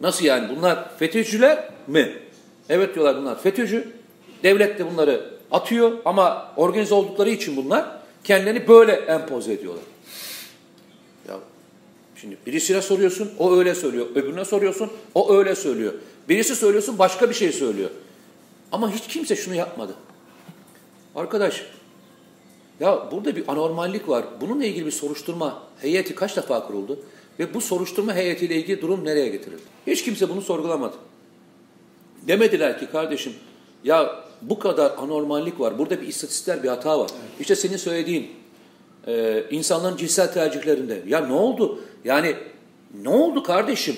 Nasıl 0.00 0.24
yani? 0.24 0.56
Bunlar 0.56 0.98
FETÖ'cüler 0.98 1.70
mi? 1.86 2.18
Evet 2.68 2.94
diyorlar 2.94 3.16
bunlar 3.16 3.42
FETÖ'cü. 3.42 3.92
Devlet 4.42 4.78
de 4.78 4.92
bunları 4.92 5.30
atıyor 5.50 5.92
ama 6.04 6.52
organize 6.56 6.94
oldukları 6.94 7.30
için 7.30 7.56
bunlar 7.56 7.86
kendilerini 8.24 8.68
böyle 8.68 8.92
empoze 8.92 9.52
ediyorlar. 9.52 9.82
Ya 11.28 11.34
şimdi 12.16 12.36
birisine 12.46 12.82
soruyorsun 12.82 13.30
o 13.38 13.56
öyle 13.56 13.74
söylüyor. 13.74 14.06
Öbürüne 14.14 14.44
soruyorsun 14.44 14.90
o 15.14 15.34
öyle 15.36 15.54
söylüyor. 15.54 15.92
Birisi 16.28 16.56
söylüyorsun 16.56 16.98
başka 16.98 17.28
bir 17.30 17.34
şey 17.34 17.52
söylüyor. 17.52 17.90
Ama 18.72 18.90
hiç 18.90 19.06
kimse 19.06 19.36
şunu 19.36 19.54
yapmadı. 19.54 19.94
Arkadaş 21.14 21.64
ya 22.80 23.08
burada 23.12 23.36
bir 23.36 23.44
anormallik 23.48 24.08
var. 24.08 24.24
Bununla 24.40 24.64
ilgili 24.64 24.86
bir 24.86 24.90
soruşturma 24.90 25.62
heyeti 25.80 26.14
kaç 26.14 26.36
defa 26.36 26.66
kuruldu? 26.66 26.98
Ve 27.38 27.54
bu 27.54 27.60
soruşturma 27.60 28.14
heyetiyle 28.14 28.56
ilgili 28.56 28.82
durum 28.82 29.04
nereye 29.04 29.28
getirildi? 29.28 29.62
Hiç 29.86 30.04
kimse 30.04 30.28
bunu 30.28 30.42
sorgulamadı. 30.42 30.94
Demediler 32.28 32.78
ki 32.78 32.86
kardeşim 32.86 33.32
ya 33.84 34.24
bu 34.42 34.58
kadar 34.58 34.92
anormallik 34.98 35.60
var. 35.60 35.78
Burada 35.78 36.00
bir 36.00 36.06
istatistikler 36.06 36.62
bir 36.62 36.68
hata 36.68 36.98
var. 36.98 37.10
Evet. 37.20 37.40
İşte 37.40 37.56
senin 37.56 37.76
söylediğin 37.76 38.30
e, 39.06 39.44
insanların 39.50 39.96
cinsel 39.96 40.32
tercihlerinde. 40.32 41.02
Ya 41.06 41.26
ne 41.26 41.32
oldu? 41.32 41.80
Yani 42.04 42.36
ne 43.02 43.08
oldu 43.08 43.42
kardeşim? 43.42 43.96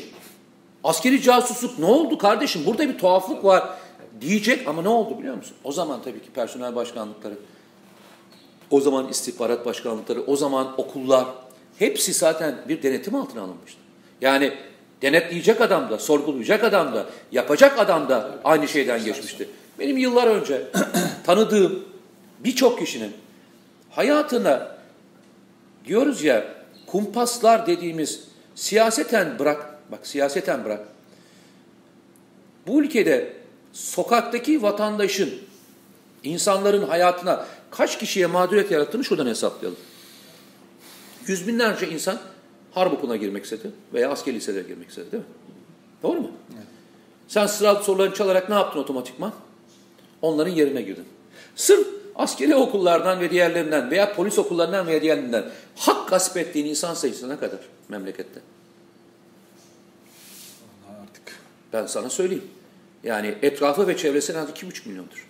Askeri 0.84 1.22
casusluk 1.22 1.78
ne 1.78 1.84
oldu 1.84 2.18
kardeşim? 2.18 2.62
Burada 2.66 2.88
bir 2.88 2.98
tuhaflık 2.98 3.44
var 3.44 3.68
diyecek 4.20 4.68
ama 4.68 4.82
ne 4.82 4.88
oldu 4.88 5.18
biliyor 5.18 5.36
musun? 5.36 5.56
O 5.64 5.72
zaman 5.72 6.02
tabii 6.02 6.22
ki 6.22 6.30
personel 6.34 6.74
başkanlıkları, 6.74 7.34
o 8.70 8.81
zaman 8.81 9.09
istihbarat 9.09 9.66
başkanlıkları, 9.66 10.22
o 10.22 10.37
zaman 10.37 10.81
okullar 10.81 11.24
hepsi 11.78 12.12
zaten 12.12 12.54
bir 12.68 12.83
denetim 12.83 13.14
altına 13.14 13.42
alınmıştı. 13.42 13.78
Yani 14.20 14.52
denetleyecek 15.02 15.61
adam 15.61 15.90
da, 15.90 15.98
sorgulayacak 15.98 16.64
adam 16.64 16.94
da, 16.94 17.07
yapacak 17.33 17.78
adam 17.78 18.09
da 18.09 18.31
aynı 18.44 18.68
şeyden 18.68 19.04
geçmişti. 19.04 19.48
Benim 19.78 19.96
yıllar 19.96 20.26
önce 20.26 20.62
tanıdığım 21.26 21.85
birçok 22.38 22.78
kişinin 22.78 23.12
hayatına 23.90 24.68
diyoruz 25.87 26.24
ya 26.24 26.44
kumpaslar 26.87 27.66
dediğimiz 27.66 28.24
siyaseten 28.54 29.38
bırak, 29.38 29.78
bak 29.92 30.07
siyaseten 30.07 30.64
bırak. 30.64 30.81
Bu 32.66 32.83
ülkede 32.83 33.33
sokaktaki 33.72 34.62
vatandaşın, 34.62 35.35
insanların 36.24 36.87
hayatına 36.87 37.46
kaç 37.70 37.98
kişiye 37.98 38.26
mağduriyet 38.26 38.70
yarattığını 38.70 39.04
şuradan 39.04 39.26
hesaplayalım. 39.26 39.78
Yüz 41.26 41.48
binlerce 41.48 41.88
insan 41.88 42.18
harp 42.72 42.92
okuluna 42.92 43.16
girmek 43.16 43.44
istedi 43.44 43.70
veya 43.94 44.11
asker 44.11 44.35
liselere 44.35 44.68
girmek 44.68 44.88
istedi 44.88 45.12
değil 45.12 45.22
mi? 45.22 45.28
Doğru 46.02 46.20
mu? 46.20 46.31
Evet. 46.54 46.66
Sen 47.28 47.46
sıralı 47.46 47.85
sorularını 47.85 48.14
çalarak 48.14 48.48
ne 48.48 48.54
yaptın 48.54 48.81
otomatikman? 48.81 49.33
Onların 50.22 50.52
yerine 50.52 50.83
girdin. 50.83 51.04
Sırf 51.57 51.88
askeri 52.14 52.54
okullardan 52.54 53.20
ve 53.20 53.31
diğerlerinden 53.31 53.90
veya 53.90 54.14
polis 54.14 54.38
okullarından 54.38 54.87
veya 54.87 55.02
diğerlerinden 55.02 55.44
hak 55.76 56.09
gasp 56.09 56.37
ettiğin 56.37 56.66
insan 56.66 56.94
sayısı 56.94 57.28
ne 57.28 57.37
kadar 57.37 57.61
memlekette? 57.88 58.40
Artık. 61.02 61.38
Ben 61.72 61.87
sana 61.87 62.11
söyleyeyim. 62.11 62.44
Yani 63.04 63.35
etrafı 63.42 63.88
ve 63.88 63.96
çevresi 63.96 64.33
en 64.33 64.37
az 64.37 64.48
2,5 64.48 64.88
milyondur. 64.88 65.27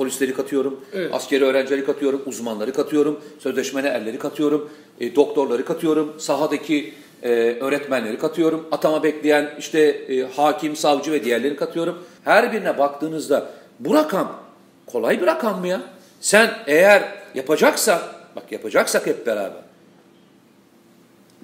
Polisleri 0.00 0.34
katıyorum, 0.34 0.80
evet. 0.92 1.14
askeri 1.14 1.44
öğrencileri 1.44 1.84
katıyorum, 1.84 2.22
uzmanları 2.26 2.72
katıyorum, 2.72 3.20
sözleşmene 3.38 3.88
erleri 3.88 4.18
katıyorum, 4.18 4.70
e, 5.00 5.16
doktorları 5.16 5.64
katıyorum, 5.64 6.14
sahadaki 6.18 6.94
e, 7.22 7.28
öğretmenleri 7.60 8.18
katıyorum, 8.18 8.68
atama 8.72 9.02
bekleyen 9.02 9.50
işte 9.58 9.80
e, 9.80 10.22
hakim, 10.22 10.76
savcı 10.76 11.12
ve 11.12 11.24
diğerlerini 11.24 11.56
katıyorum. 11.56 12.02
Her 12.24 12.52
birine 12.52 12.78
baktığınızda 12.78 13.50
bu 13.80 13.94
rakam 13.94 14.40
kolay 14.86 15.20
bir 15.20 15.26
rakam 15.26 15.60
mı 15.60 15.68
ya? 15.68 15.80
Sen 16.20 16.50
eğer 16.66 17.02
yapacaksan, 17.34 18.00
bak 18.36 18.52
yapacaksak 18.52 19.06
hep 19.06 19.26
beraber, 19.26 19.62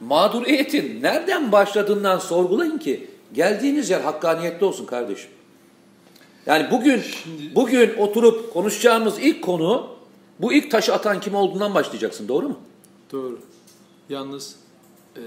mağduriyetin 0.00 1.02
nereden 1.02 1.52
başladığından 1.52 2.18
sorgulayın 2.18 2.78
ki 2.78 3.06
geldiğiniz 3.32 3.90
yer 3.90 4.00
hakkaniyetli 4.00 4.66
olsun 4.66 4.86
kardeşim. 4.86 5.36
Yani 6.46 6.70
bugün 6.70 7.00
Şimdi... 7.00 7.54
bugün 7.54 7.94
oturup 7.98 8.52
konuşacağımız 8.52 9.18
ilk 9.18 9.42
konu 9.42 9.96
bu 10.40 10.52
ilk 10.52 10.70
taşı 10.70 10.94
atan 10.94 11.20
kim 11.20 11.35
olduğundan 11.35 11.74
başlayacaksın. 11.74 12.28
Doğru 12.28 12.48
mu? 12.48 12.61
Doğru. 13.12 13.40
Yalnız 14.09 14.56
e, 15.16 15.22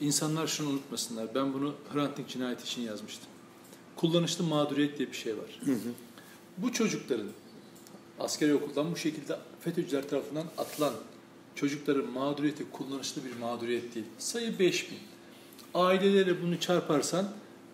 insanlar 0.00 0.46
şunu 0.46 0.68
unutmasınlar. 0.68 1.34
Ben 1.34 1.54
bunu 1.54 1.74
Hrant 1.92 2.16
Dink 2.16 2.28
cinayeti 2.28 2.62
için 2.62 2.82
yazmıştım. 2.82 3.28
Kullanışlı 3.96 4.44
mağduriyet 4.44 4.98
diye 4.98 5.08
bir 5.10 5.16
şey 5.16 5.32
var. 5.32 5.60
Hı 5.64 5.72
hı. 5.72 5.78
Bu 6.58 6.72
çocukların 6.72 7.28
askeri 8.20 8.54
okuldan 8.54 8.92
bu 8.92 8.96
şekilde 8.96 9.36
FETÖ'cüler 9.60 10.08
tarafından 10.08 10.44
atılan 10.58 10.94
çocukların 11.54 12.10
mağduriyeti 12.10 12.70
kullanışlı 12.70 13.22
bir 13.24 13.40
mağduriyet 13.40 13.94
değil. 13.94 14.06
Sayı 14.18 14.58
5 14.58 14.90
bin. 14.90 14.98
Aileleri 15.74 16.42
bunu 16.42 16.60
çarparsan 16.60 17.28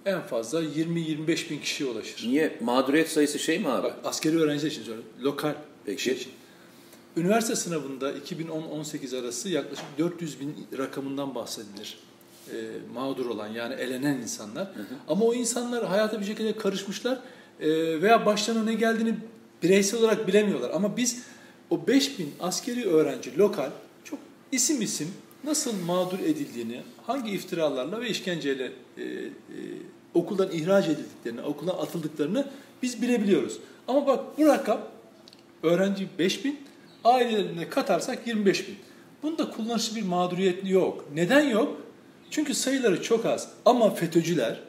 en 0.06 0.20
fazla 0.20 0.62
20-25 0.62 1.50
bin 1.50 1.58
kişiye 1.58 1.90
ulaşır. 1.90 2.28
Niye? 2.28 2.58
Mağduriyet 2.60 3.08
sayısı 3.08 3.38
şey 3.38 3.58
mi 3.58 3.68
abi? 3.68 3.82
Bak, 3.82 3.96
askeri 4.04 4.38
öğrenciler 4.38 4.70
için 4.70 4.82
söylüyorum. 4.82 5.10
Lokal 5.22 5.54
Peki. 5.86 6.02
şey 6.02 6.14
için. 6.14 6.32
Üniversite 7.16 7.56
sınavında 7.56 8.12
2010-18 8.12 9.20
arası 9.20 9.48
yaklaşık 9.48 9.84
400 9.98 10.40
bin 10.40 10.66
rakamından 10.78 11.34
bahsedilir. 11.34 11.98
E, 12.48 12.56
mağdur 12.94 13.26
olan 13.26 13.48
yani 13.48 13.74
elenen 13.74 14.16
insanlar. 14.16 14.66
Hı 14.66 14.80
hı. 14.80 14.94
Ama 15.08 15.24
o 15.24 15.34
insanlar 15.34 15.86
hayata 15.86 16.20
bir 16.20 16.26
şekilde 16.26 16.56
karışmışlar 16.56 17.18
e, 17.60 17.68
veya 18.02 18.26
başlarına 18.26 18.64
ne 18.64 18.74
geldiğini 18.74 19.14
bireysel 19.62 20.00
olarak 20.00 20.28
bilemiyorlar. 20.28 20.70
Ama 20.74 20.96
biz 20.96 21.22
o 21.70 21.86
5 21.86 22.18
bin 22.18 22.34
askeri 22.40 22.88
öğrenci 22.88 23.38
lokal 23.38 23.70
çok 24.04 24.18
isim 24.52 24.82
isim 24.82 25.08
nasıl 25.44 25.84
mağdur 25.86 26.18
edildiğini, 26.18 26.82
hangi 27.06 27.30
iftiralarla 27.30 28.00
ve 28.00 28.08
işkenceyle 28.08 28.72
e, 28.98 29.02
e, 29.02 29.28
okuldan 30.14 30.50
ihraç 30.52 30.88
edildiklerini, 30.88 31.42
okuldan 31.42 31.78
atıldıklarını 31.78 32.50
biz 32.82 33.02
bilebiliyoruz. 33.02 33.58
Ama 33.88 34.06
bak 34.06 34.38
bu 34.38 34.46
rakam 34.46 34.80
öğrenci 35.62 36.08
5 36.18 36.44
bin, 36.44 36.60
ailelerine 37.04 37.68
katarsak 37.68 38.26
25 38.26 38.68
bin. 38.68 38.76
Bunda 39.22 39.50
kullanışlı 39.50 39.96
bir 39.96 40.02
mağduriyet 40.02 40.70
yok. 40.70 41.04
Neden 41.14 41.48
yok? 41.48 41.80
Çünkü 42.30 42.54
sayıları 42.54 43.02
çok 43.02 43.26
az. 43.26 43.48
Ama 43.64 43.94
FETÖ'cüler, 43.94 44.60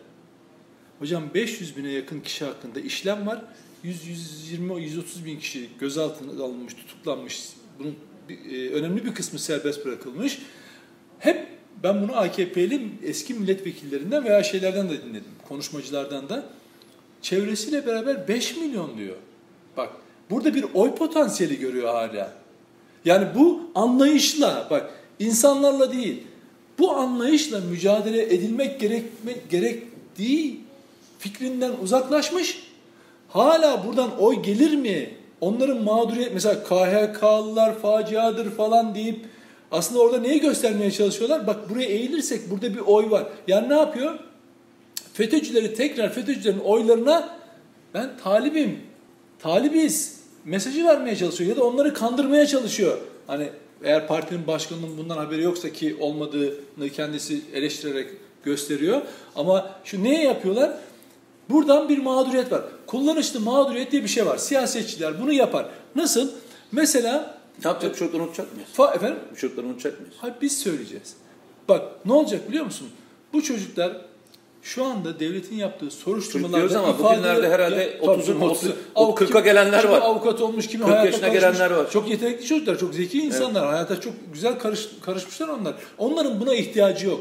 hocam 0.99 1.23
500 1.33 1.77
bine 1.77 1.91
yakın 1.91 2.19
kişi 2.19 2.45
hakkında 2.45 2.79
işlem 2.79 3.27
var. 3.27 3.41
100-120-130 3.85 5.25
bin 5.25 5.39
kişi 5.39 5.69
gözaltına 5.79 6.43
alınmış, 6.43 6.73
tutuklanmış. 6.73 7.49
Bunun 7.79 7.95
bir, 8.29 8.51
e, 8.51 8.69
önemli 8.69 9.05
bir 9.05 9.13
kısmı 9.13 9.39
serbest 9.39 9.85
bırakılmış. 9.85 10.39
Hep 11.21 11.47
ben 11.83 12.01
bunu 12.01 12.17
AKP'li 12.17 12.87
eski 13.03 13.33
milletvekillerinden 13.33 14.23
veya 14.23 14.43
şeylerden 14.43 14.89
de 14.89 15.01
dinledim, 15.01 15.31
konuşmacılardan 15.47 16.29
da. 16.29 16.43
Çevresiyle 17.21 17.85
beraber 17.85 18.27
5 18.27 18.57
milyon 18.57 18.97
diyor. 18.97 19.15
Bak 19.77 19.89
burada 20.29 20.53
bir 20.55 20.65
oy 20.73 20.95
potansiyeli 20.95 21.59
görüyor 21.59 21.87
hala. 21.87 22.33
Yani 23.05 23.27
bu 23.35 23.61
anlayışla 23.75 24.67
bak 24.69 24.89
insanlarla 25.19 25.93
değil 25.93 26.23
bu 26.81 26.91
anlayışla 26.91 27.59
mücadele 27.59 28.33
edilmek 28.33 28.79
gerekmek 28.79 29.49
gerektiği 29.49 30.59
fikrinden 31.19 31.71
uzaklaşmış. 31.83 32.63
Hala 33.27 33.85
buradan 33.87 34.19
oy 34.19 34.41
gelir 34.41 34.75
mi? 34.75 35.09
Onların 35.41 35.83
mağduriyet 35.83 36.33
mesela 36.33 36.63
KHK'lılar 36.63 37.79
faciadır 37.79 38.51
falan 38.51 38.95
deyip 38.95 39.25
aslında 39.71 40.01
orada 40.01 40.19
neyi 40.19 40.39
göstermeye 40.39 40.91
çalışıyorlar? 40.91 41.47
Bak 41.47 41.69
buraya 41.69 41.85
eğilirsek 41.85 42.49
burada 42.51 42.73
bir 42.73 42.79
oy 42.79 43.09
var. 43.09 43.27
Yani 43.47 43.69
ne 43.69 43.73
yapıyor? 43.73 44.19
FETÖ'cüleri 45.13 45.73
tekrar 45.73 46.13
FETÖ'cülerin 46.13 46.59
oylarına 46.59 47.37
ben 47.93 48.09
talibim, 48.23 48.79
talibiz 49.39 50.21
mesajı 50.45 50.85
vermeye 50.85 51.15
çalışıyor 51.15 51.49
ya 51.49 51.55
da 51.55 51.63
onları 51.63 51.93
kandırmaya 51.93 52.47
çalışıyor. 52.47 52.97
Hani 53.27 53.49
eğer 53.83 54.07
partinin 54.07 54.47
başkanının 54.47 54.97
bundan 54.97 55.17
haberi 55.17 55.41
yoksa 55.41 55.69
ki 55.69 55.97
olmadığını 55.99 56.89
kendisi 56.95 57.41
eleştirerek 57.53 58.07
gösteriyor. 58.43 59.01
Ama 59.35 59.69
şu 59.83 60.03
neye 60.03 60.23
yapıyorlar? 60.23 60.71
Buradan 61.49 61.89
bir 61.89 61.97
mağduriyet 61.97 62.51
var. 62.51 62.61
Kullanışlı 62.87 63.39
mağduriyet 63.39 63.91
diye 63.91 64.03
bir 64.03 64.07
şey 64.07 64.25
var. 64.25 64.37
Siyasetçiler 64.37 65.21
bunu 65.21 65.33
yapar. 65.33 65.65
Nasıl? 65.95 66.31
Mesela 66.71 67.40
Ne 67.65 67.69
yapacak? 67.71 67.97
Çocukları 67.97 68.23
unutacak 68.23 68.53
mıyız? 68.53 68.69
fa, 68.73 68.93
efendim 68.93 69.19
Çocukları 69.37 69.67
unutacak 69.67 69.99
mıyız? 69.99 70.15
Hayır 70.17 70.35
biz 70.41 70.57
söyleyeceğiz. 70.59 71.13
Bak 71.69 72.05
ne 72.05 72.13
olacak 72.13 72.49
biliyor 72.49 72.65
musun? 72.65 72.87
Bu 73.33 73.43
çocuklar 73.43 73.97
şu 74.63 74.85
anda 74.85 75.19
devletin 75.19 75.55
yaptığı 75.55 75.91
soruşturmalarda 75.91 76.79
ama 76.79 76.99
bugünlerde 76.99 77.49
herhalde 77.49 77.75
Ya, 77.75 77.99
tabii 78.05 78.21
30'un, 78.21 78.25
canım, 78.25 78.41
30'un, 78.41 78.73
Avukat- 78.95 79.27
40'a 79.29 79.39
gelenler 79.39 79.83
var. 79.83 80.01
avukat 80.01 80.41
olmuş, 80.41 80.67
kimi 80.67 80.83
40 80.83 80.91
hayata 80.93 81.05
yaşına 81.05 81.21
karışmış. 81.21 81.41
gelenler 81.57 81.71
var. 81.77 81.89
Çok 81.91 82.09
yetenekli 82.09 82.45
çocuklar, 82.45 82.77
çok 82.79 82.93
zeki 82.93 83.21
insanlar. 83.21 83.67
Hayata 83.67 84.01
çok 84.01 84.13
güzel 84.33 84.59
karış, 84.59 84.89
karışmışlar 85.01 85.47
onlar. 85.47 85.73
Onların 85.97 86.39
buna 86.39 86.55
ihtiyacı 86.55 87.07
yok. 87.07 87.19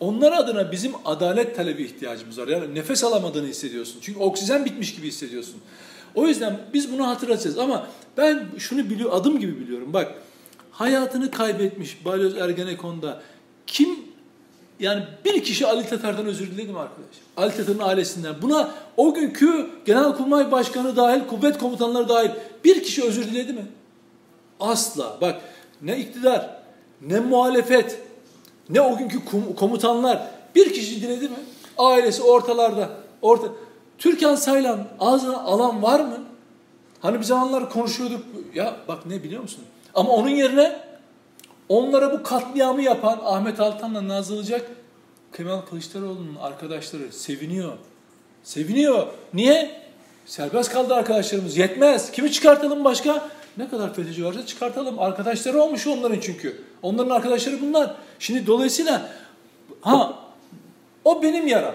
Onlar 0.00 0.32
adına 0.32 0.72
bizim 0.72 0.92
adalet 1.04 1.56
talebi 1.56 1.82
ihtiyacımız 1.82 2.38
var. 2.38 2.48
Yani 2.48 2.74
nefes 2.74 3.04
alamadığını 3.04 3.46
hissediyorsun. 3.46 3.98
Çünkü 4.02 4.18
oksijen 4.20 4.64
bitmiş 4.64 4.94
gibi 4.94 5.06
hissediyorsun. 5.06 5.56
O 6.14 6.26
yüzden 6.26 6.58
biz 6.74 6.92
bunu 6.92 7.06
hatırlatacağız. 7.06 7.58
Ama 7.58 7.86
ben 8.16 8.46
şunu 8.58 8.90
biliyor, 8.90 9.12
adım 9.12 9.38
gibi 9.38 9.60
biliyorum. 9.60 9.92
Bak 9.92 10.14
hayatını 10.70 11.30
kaybetmiş 11.30 12.04
Balyoz 12.04 12.36
Ergenekon'da 12.36 13.22
kim 13.66 13.88
yani 14.80 15.02
bir 15.24 15.44
kişi 15.44 15.66
Ali 15.66 15.88
Tatar'dan 15.88 16.26
özür 16.26 16.46
diledi 16.50 16.72
mi 16.72 16.78
arkadaş? 16.78 17.16
Ali 17.36 17.56
Tatar'ın 17.56 17.78
ailesinden. 17.78 18.34
Buna 18.42 18.70
o 18.96 19.14
günkü 19.14 19.66
Genelkurmay 19.84 20.52
Başkanı 20.52 20.96
dahil, 20.96 21.20
kuvvet 21.30 21.58
komutanları 21.58 22.08
dahil 22.08 22.30
bir 22.64 22.82
kişi 22.82 23.04
özür 23.04 23.24
diledi 23.24 23.52
mi? 23.52 23.66
Asla. 24.60 25.18
Bak 25.20 25.40
ne 25.82 25.98
iktidar, 25.98 26.50
ne 27.00 27.20
muhalefet, 27.20 27.98
ne 28.70 28.80
o 28.80 28.96
günkü 28.98 29.18
kom- 29.18 29.54
komutanlar 29.54 30.28
bir 30.54 30.72
kişi 30.72 31.02
diledi 31.02 31.28
mi? 31.28 31.36
Ailesi 31.78 32.22
ortalarda. 32.22 32.90
Orta. 33.22 33.48
Türkan 33.98 34.34
Saylan 34.34 34.88
ağzına 35.00 35.38
alan 35.38 35.82
var 35.82 36.00
mı? 36.00 36.18
Hani 37.00 37.18
bir 37.18 37.24
zamanlar 37.24 37.70
konuşuyorduk. 37.70 38.24
Ya 38.54 38.76
bak 38.88 39.06
ne 39.06 39.22
biliyor 39.22 39.42
musun? 39.42 39.64
Ama 39.94 40.10
onun 40.10 40.28
yerine 40.28 40.80
onlara 41.68 42.12
bu 42.12 42.22
katliamı 42.22 42.82
yapan 42.82 43.20
Ahmet 43.24 43.60
Altan'la 43.60 44.08
Nazlıcak 44.08 44.70
Kemal 45.36 45.60
Kılıçdaroğlu'nun 45.60 46.36
arkadaşları 46.40 47.12
seviniyor. 47.12 47.72
Seviniyor. 48.42 49.06
Niye? 49.34 49.80
Serbest 50.26 50.72
kaldı 50.72 50.94
arkadaşlarımız. 50.94 51.56
Yetmez. 51.56 52.12
Kimi 52.12 52.32
çıkartalım 52.32 52.84
başka? 52.84 53.28
Ne 53.56 53.68
kadar 53.68 53.94
FETÖ'cü 53.94 54.24
varsa 54.24 54.46
çıkartalım. 54.46 54.98
Arkadaşları 54.98 55.62
olmuş 55.62 55.86
onların 55.86 56.20
çünkü. 56.20 56.62
Onların 56.82 57.10
arkadaşları 57.10 57.60
bunlar. 57.60 57.94
Şimdi 58.18 58.46
dolayısıyla 58.46 59.08
ha 59.80 60.18
o 61.04 61.22
benim 61.22 61.46
yaram. 61.46 61.74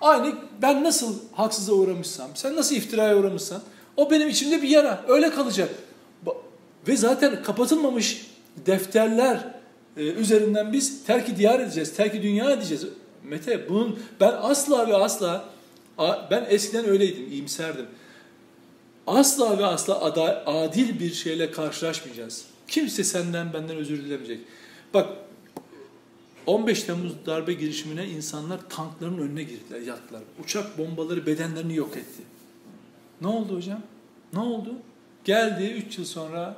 Aynı 0.00 0.34
ben 0.62 0.84
nasıl 0.84 1.14
haksıza 1.32 1.72
uğramışsam, 1.72 2.30
sen 2.34 2.56
nasıl 2.56 2.76
iftiraya 2.76 3.16
uğramışsan 3.16 3.62
o 3.96 4.10
benim 4.10 4.28
içimde 4.28 4.62
bir 4.62 4.68
yara. 4.68 5.04
Öyle 5.08 5.30
kalacak. 5.30 5.70
Ve 6.88 6.96
zaten 6.96 7.42
kapatılmamış 7.42 8.26
defterler 8.66 9.54
e, 9.96 10.02
üzerinden 10.02 10.72
biz 10.72 11.04
terki 11.04 11.36
diyar 11.36 11.60
edeceğiz, 11.60 11.94
terki 11.94 12.22
dünya 12.22 12.50
edeceğiz. 12.50 12.84
Mete 13.24 13.68
bunun 13.68 13.98
ben 14.20 14.34
asla 14.40 14.88
ve 14.88 14.96
asla 14.96 15.44
ben 16.30 16.46
eskiden 16.48 16.88
öyleydim, 16.88 17.32
iyimserdim. 17.32 17.86
Asla 19.06 19.58
ve 19.58 19.66
asla 19.66 20.00
adil 20.46 21.00
bir 21.00 21.14
şeyle 21.14 21.50
karşılaşmayacağız. 21.50 22.44
Kimse 22.68 23.04
senden 23.04 23.52
benden 23.52 23.76
özür 23.76 24.04
dilemeyecek. 24.04 24.40
Bak 24.94 25.08
15 26.48 26.82
Temmuz 26.82 27.12
darbe 27.26 27.52
girişimine 27.52 28.06
insanlar 28.06 28.60
tankların 28.68 29.18
önüne 29.18 29.42
girdiler, 29.42 29.80
yattılar. 29.80 30.22
Uçak 30.44 30.78
bombaları 30.78 31.26
bedenlerini 31.26 31.76
yok 31.76 31.96
etti. 31.96 32.22
Ne 33.20 33.26
oldu 33.26 33.56
hocam? 33.56 33.82
Ne 34.32 34.38
oldu? 34.38 34.74
Geldi 35.24 35.64
3 35.64 35.98
yıl 35.98 36.04
sonra 36.04 36.56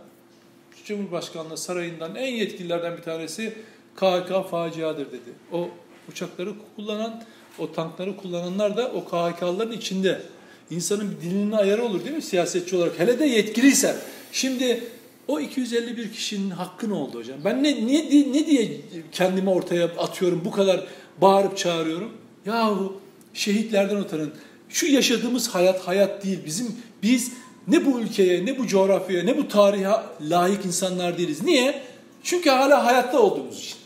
Cumhurbaşkanlığı 0.85 1.57
sarayından 1.57 2.15
en 2.15 2.35
yetkililerden 2.35 2.97
bir 2.97 3.03
tanesi 3.03 3.55
KHK 3.97 4.51
faciadır 4.51 5.07
dedi. 5.07 5.33
O 5.53 5.69
uçakları 6.09 6.55
kullanan, 6.77 7.23
o 7.59 7.73
tankları 7.73 8.17
kullananlar 8.17 8.77
da 8.77 8.93
o 8.93 9.05
KHK'ların 9.05 9.73
içinde. 9.73 10.23
İnsanın 10.71 11.11
bir 11.11 11.21
dilinin 11.21 11.53
ayarı 11.53 11.83
olur 11.83 12.05
değil 12.05 12.17
mi 12.17 12.23
siyasetçi 12.23 12.77
olarak? 12.77 12.99
Hele 12.99 13.19
de 13.19 13.25
yetkiliysen. 13.25 13.97
Şimdi 14.33 14.85
o 15.31 15.41
251 15.41 16.13
kişinin 16.13 16.51
hakkı 16.51 16.89
ne 16.89 16.95
oldu 16.95 17.19
hocam? 17.19 17.39
Ben 17.45 17.63
ne, 17.63 17.87
niye, 17.87 18.33
ne 18.33 18.47
diye 18.47 18.81
kendimi 19.13 19.51
ortaya 19.51 19.85
atıyorum, 19.85 20.43
bu 20.45 20.51
kadar 20.51 20.87
bağırıp 21.21 21.57
çağırıyorum? 21.57 22.13
Yahu 22.47 23.01
şehitlerden 23.35 23.97
utanın. 23.97 24.33
Şu 24.69 24.87
yaşadığımız 24.87 25.49
hayat 25.49 25.81
hayat 25.81 26.25
değil. 26.25 26.39
Bizim 26.47 26.77
biz 27.03 27.33
ne 27.69 27.87
bu 27.87 28.01
ülkeye, 28.01 28.47
ne 28.47 28.59
bu 28.59 28.67
coğrafyaya, 28.67 29.25
ne 29.25 29.39
bu 29.39 29.49
tarihe 29.49 29.91
layık 30.21 30.65
insanlar 30.65 31.19
değiliz. 31.19 31.43
Niye? 31.43 31.83
Çünkü 32.23 32.51
hala 32.51 32.85
hayatta 32.85 33.21
olduğumuz 33.21 33.59
için. 33.59 33.77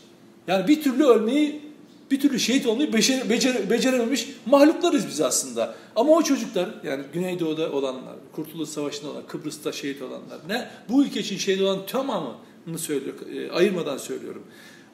Yani 0.47 0.67
bir 0.67 0.83
türlü 0.83 1.03
ölmeyi, 1.03 1.61
bir 2.11 2.19
türlü 2.19 2.39
şehit 2.39 2.67
olmayı 2.67 2.93
becer, 2.93 3.29
becer, 3.29 3.69
becerememiş 3.69 4.27
mahluklarız 4.45 5.07
biz 5.07 5.21
aslında. 5.21 5.75
Ama 5.95 6.11
o 6.11 6.23
çocuklar, 6.23 6.69
yani 6.83 7.03
Güneydoğu'da 7.13 7.71
olanlar, 7.71 8.15
Kurtuluş 8.31 8.69
Savaşı'nda 8.69 9.11
olan, 9.11 9.23
Kıbrıs'ta 9.27 9.71
şehit 9.71 10.01
olanlar, 10.01 10.39
ne 10.47 10.67
bu 10.89 11.03
ülke 11.03 11.19
için 11.19 11.37
şehit 11.37 11.61
olan 11.61 11.85
tamamını 11.85 12.77
söylüyor, 12.77 13.15
e, 13.35 13.51
ayırmadan 13.51 13.97
söylüyorum. 13.97 14.43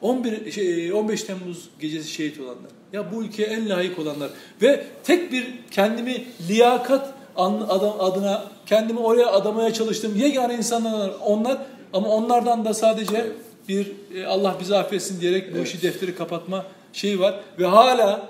11 0.00 0.52
şey, 0.52 0.92
15 0.92 1.22
Temmuz 1.22 1.68
gecesi 1.80 2.10
şehit 2.10 2.40
olanlar. 2.40 2.70
Ya 2.92 3.12
bu 3.12 3.22
ülkeye 3.22 3.48
en 3.48 3.68
layık 3.68 3.98
olanlar 3.98 4.30
ve 4.62 4.86
tek 5.04 5.32
bir 5.32 5.46
kendimi 5.70 6.24
liyakat 6.48 7.14
adam 7.36 7.96
adına 7.98 8.44
kendimi 8.66 8.98
oraya 8.98 9.32
adamaya 9.32 9.72
çalıştığım 9.72 10.16
yegane 10.16 10.54
insanlar 10.54 11.10
onlar 11.24 11.58
ama 11.92 12.08
onlardan 12.08 12.64
da 12.64 12.74
sadece 12.74 13.26
bir 13.68 13.92
e, 14.14 14.26
Allah 14.26 14.56
bizi 14.60 14.76
affetsin 14.76 15.20
diyerek 15.20 15.54
bu 15.54 15.58
işi 15.58 15.82
defteri 15.82 16.14
kapatma 16.14 16.66
şeyi 16.92 17.20
var 17.20 17.40
ve 17.58 17.66
hala 17.66 18.28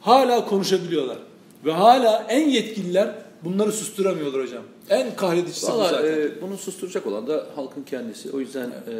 hala 0.00 0.44
konuşabiliyorlar. 0.44 1.18
Ve 1.64 1.72
hala 1.72 2.26
en 2.28 2.48
yetkililer 2.48 3.14
bunları 3.44 3.72
susturamıyorlar 3.72 4.42
hocam. 4.42 4.62
En 4.90 5.16
kahredicisi 5.16 5.66
bu 5.66 5.72
Valla 5.72 5.88
zaten. 5.88 6.12
e, 6.20 6.42
bunu 6.42 6.56
susturacak 6.58 7.06
olan 7.06 7.26
da 7.26 7.46
halkın 7.56 7.82
kendisi. 7.82 8.30
O 8.30 8.40
yüzden 8.40 8.70
e, 8.70 8.94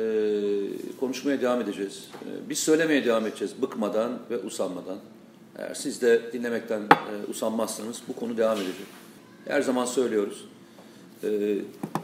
konuşmaya 1.00 1.40
devam 1.40 1.60
edeceğiz. 1.60 2.04
E, 2.22 2.50
biz 2.50 2.58
söylemeye 2.58 3.04
devam 3.04 3.26
edeceğiz 3.26 3.52
bıkmadan 3.62 4.18
ve 4.30 4.38
usanmadan. 4.38 4.98
Eğer 5.58 5.74
siz 5.74 6.02
de 6.02 6.22
dinlemekten 6.32 6.80
e, 6.80 7.30
usanmazsanız 7.30 8.02
bu 8.08 8.12
konu 8.16 8.36
devam 8.36 8.56
edecek. 8.56 8.86
Her 9.48 9.62
zaman 9.62 9.84
söylüyoruz. 9.84 10.44
E, 11.24 11.28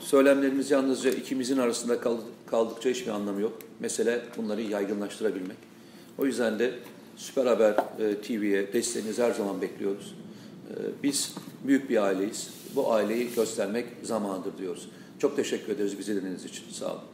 söylemlerimiz 0.00 0.70
yalnızca 0.70 1.10
ikimizin 1.10 1.58
arasında 1.58 2.00
kal- 2.00 2.16
kaldıkça 2.50 2.90
hiçbir 2.90 3.10
anlamı 3.10 3.40
yok. 3.40 3.52
Mesele 3.80 4.20
bunları 4.36 4.62
yaygınlaştırabilmek. 4.62 5.56
O 6.18 6.26
yüzden 6.26 6.58
de 6.58 6.74
Süper 7.16 7.46
Haber 7.46 7.75
e, 7.98 8.14
TV'ye 8.14 8.72
desteğinizi 8.72 9.22
her 9.22 9.31
zaman 9.31 9.62
bekliyoruz. 9.62 10.14
E, 10.70 10.75
biz 11.03 11.35
büyük 11.64 11.90
bir 11.90 12.03
aileyiz. 12.03 12.51
Bu 12.75 12.92
aileyi 12.92 13.35
göstermek 13.35 13.87
zamanıdır 14.03 14.59
diyoruz. 14.59 14.88
Çok 15.18 15.37
teşekkür 15.37 15.72
ederiz 15.72 15.98
bizi 15.98 16.12
dinlediğiniz 16.12 16.44
için. 16.44 16.64
Sağ 16.70 16.92
olun. 16.92 17.12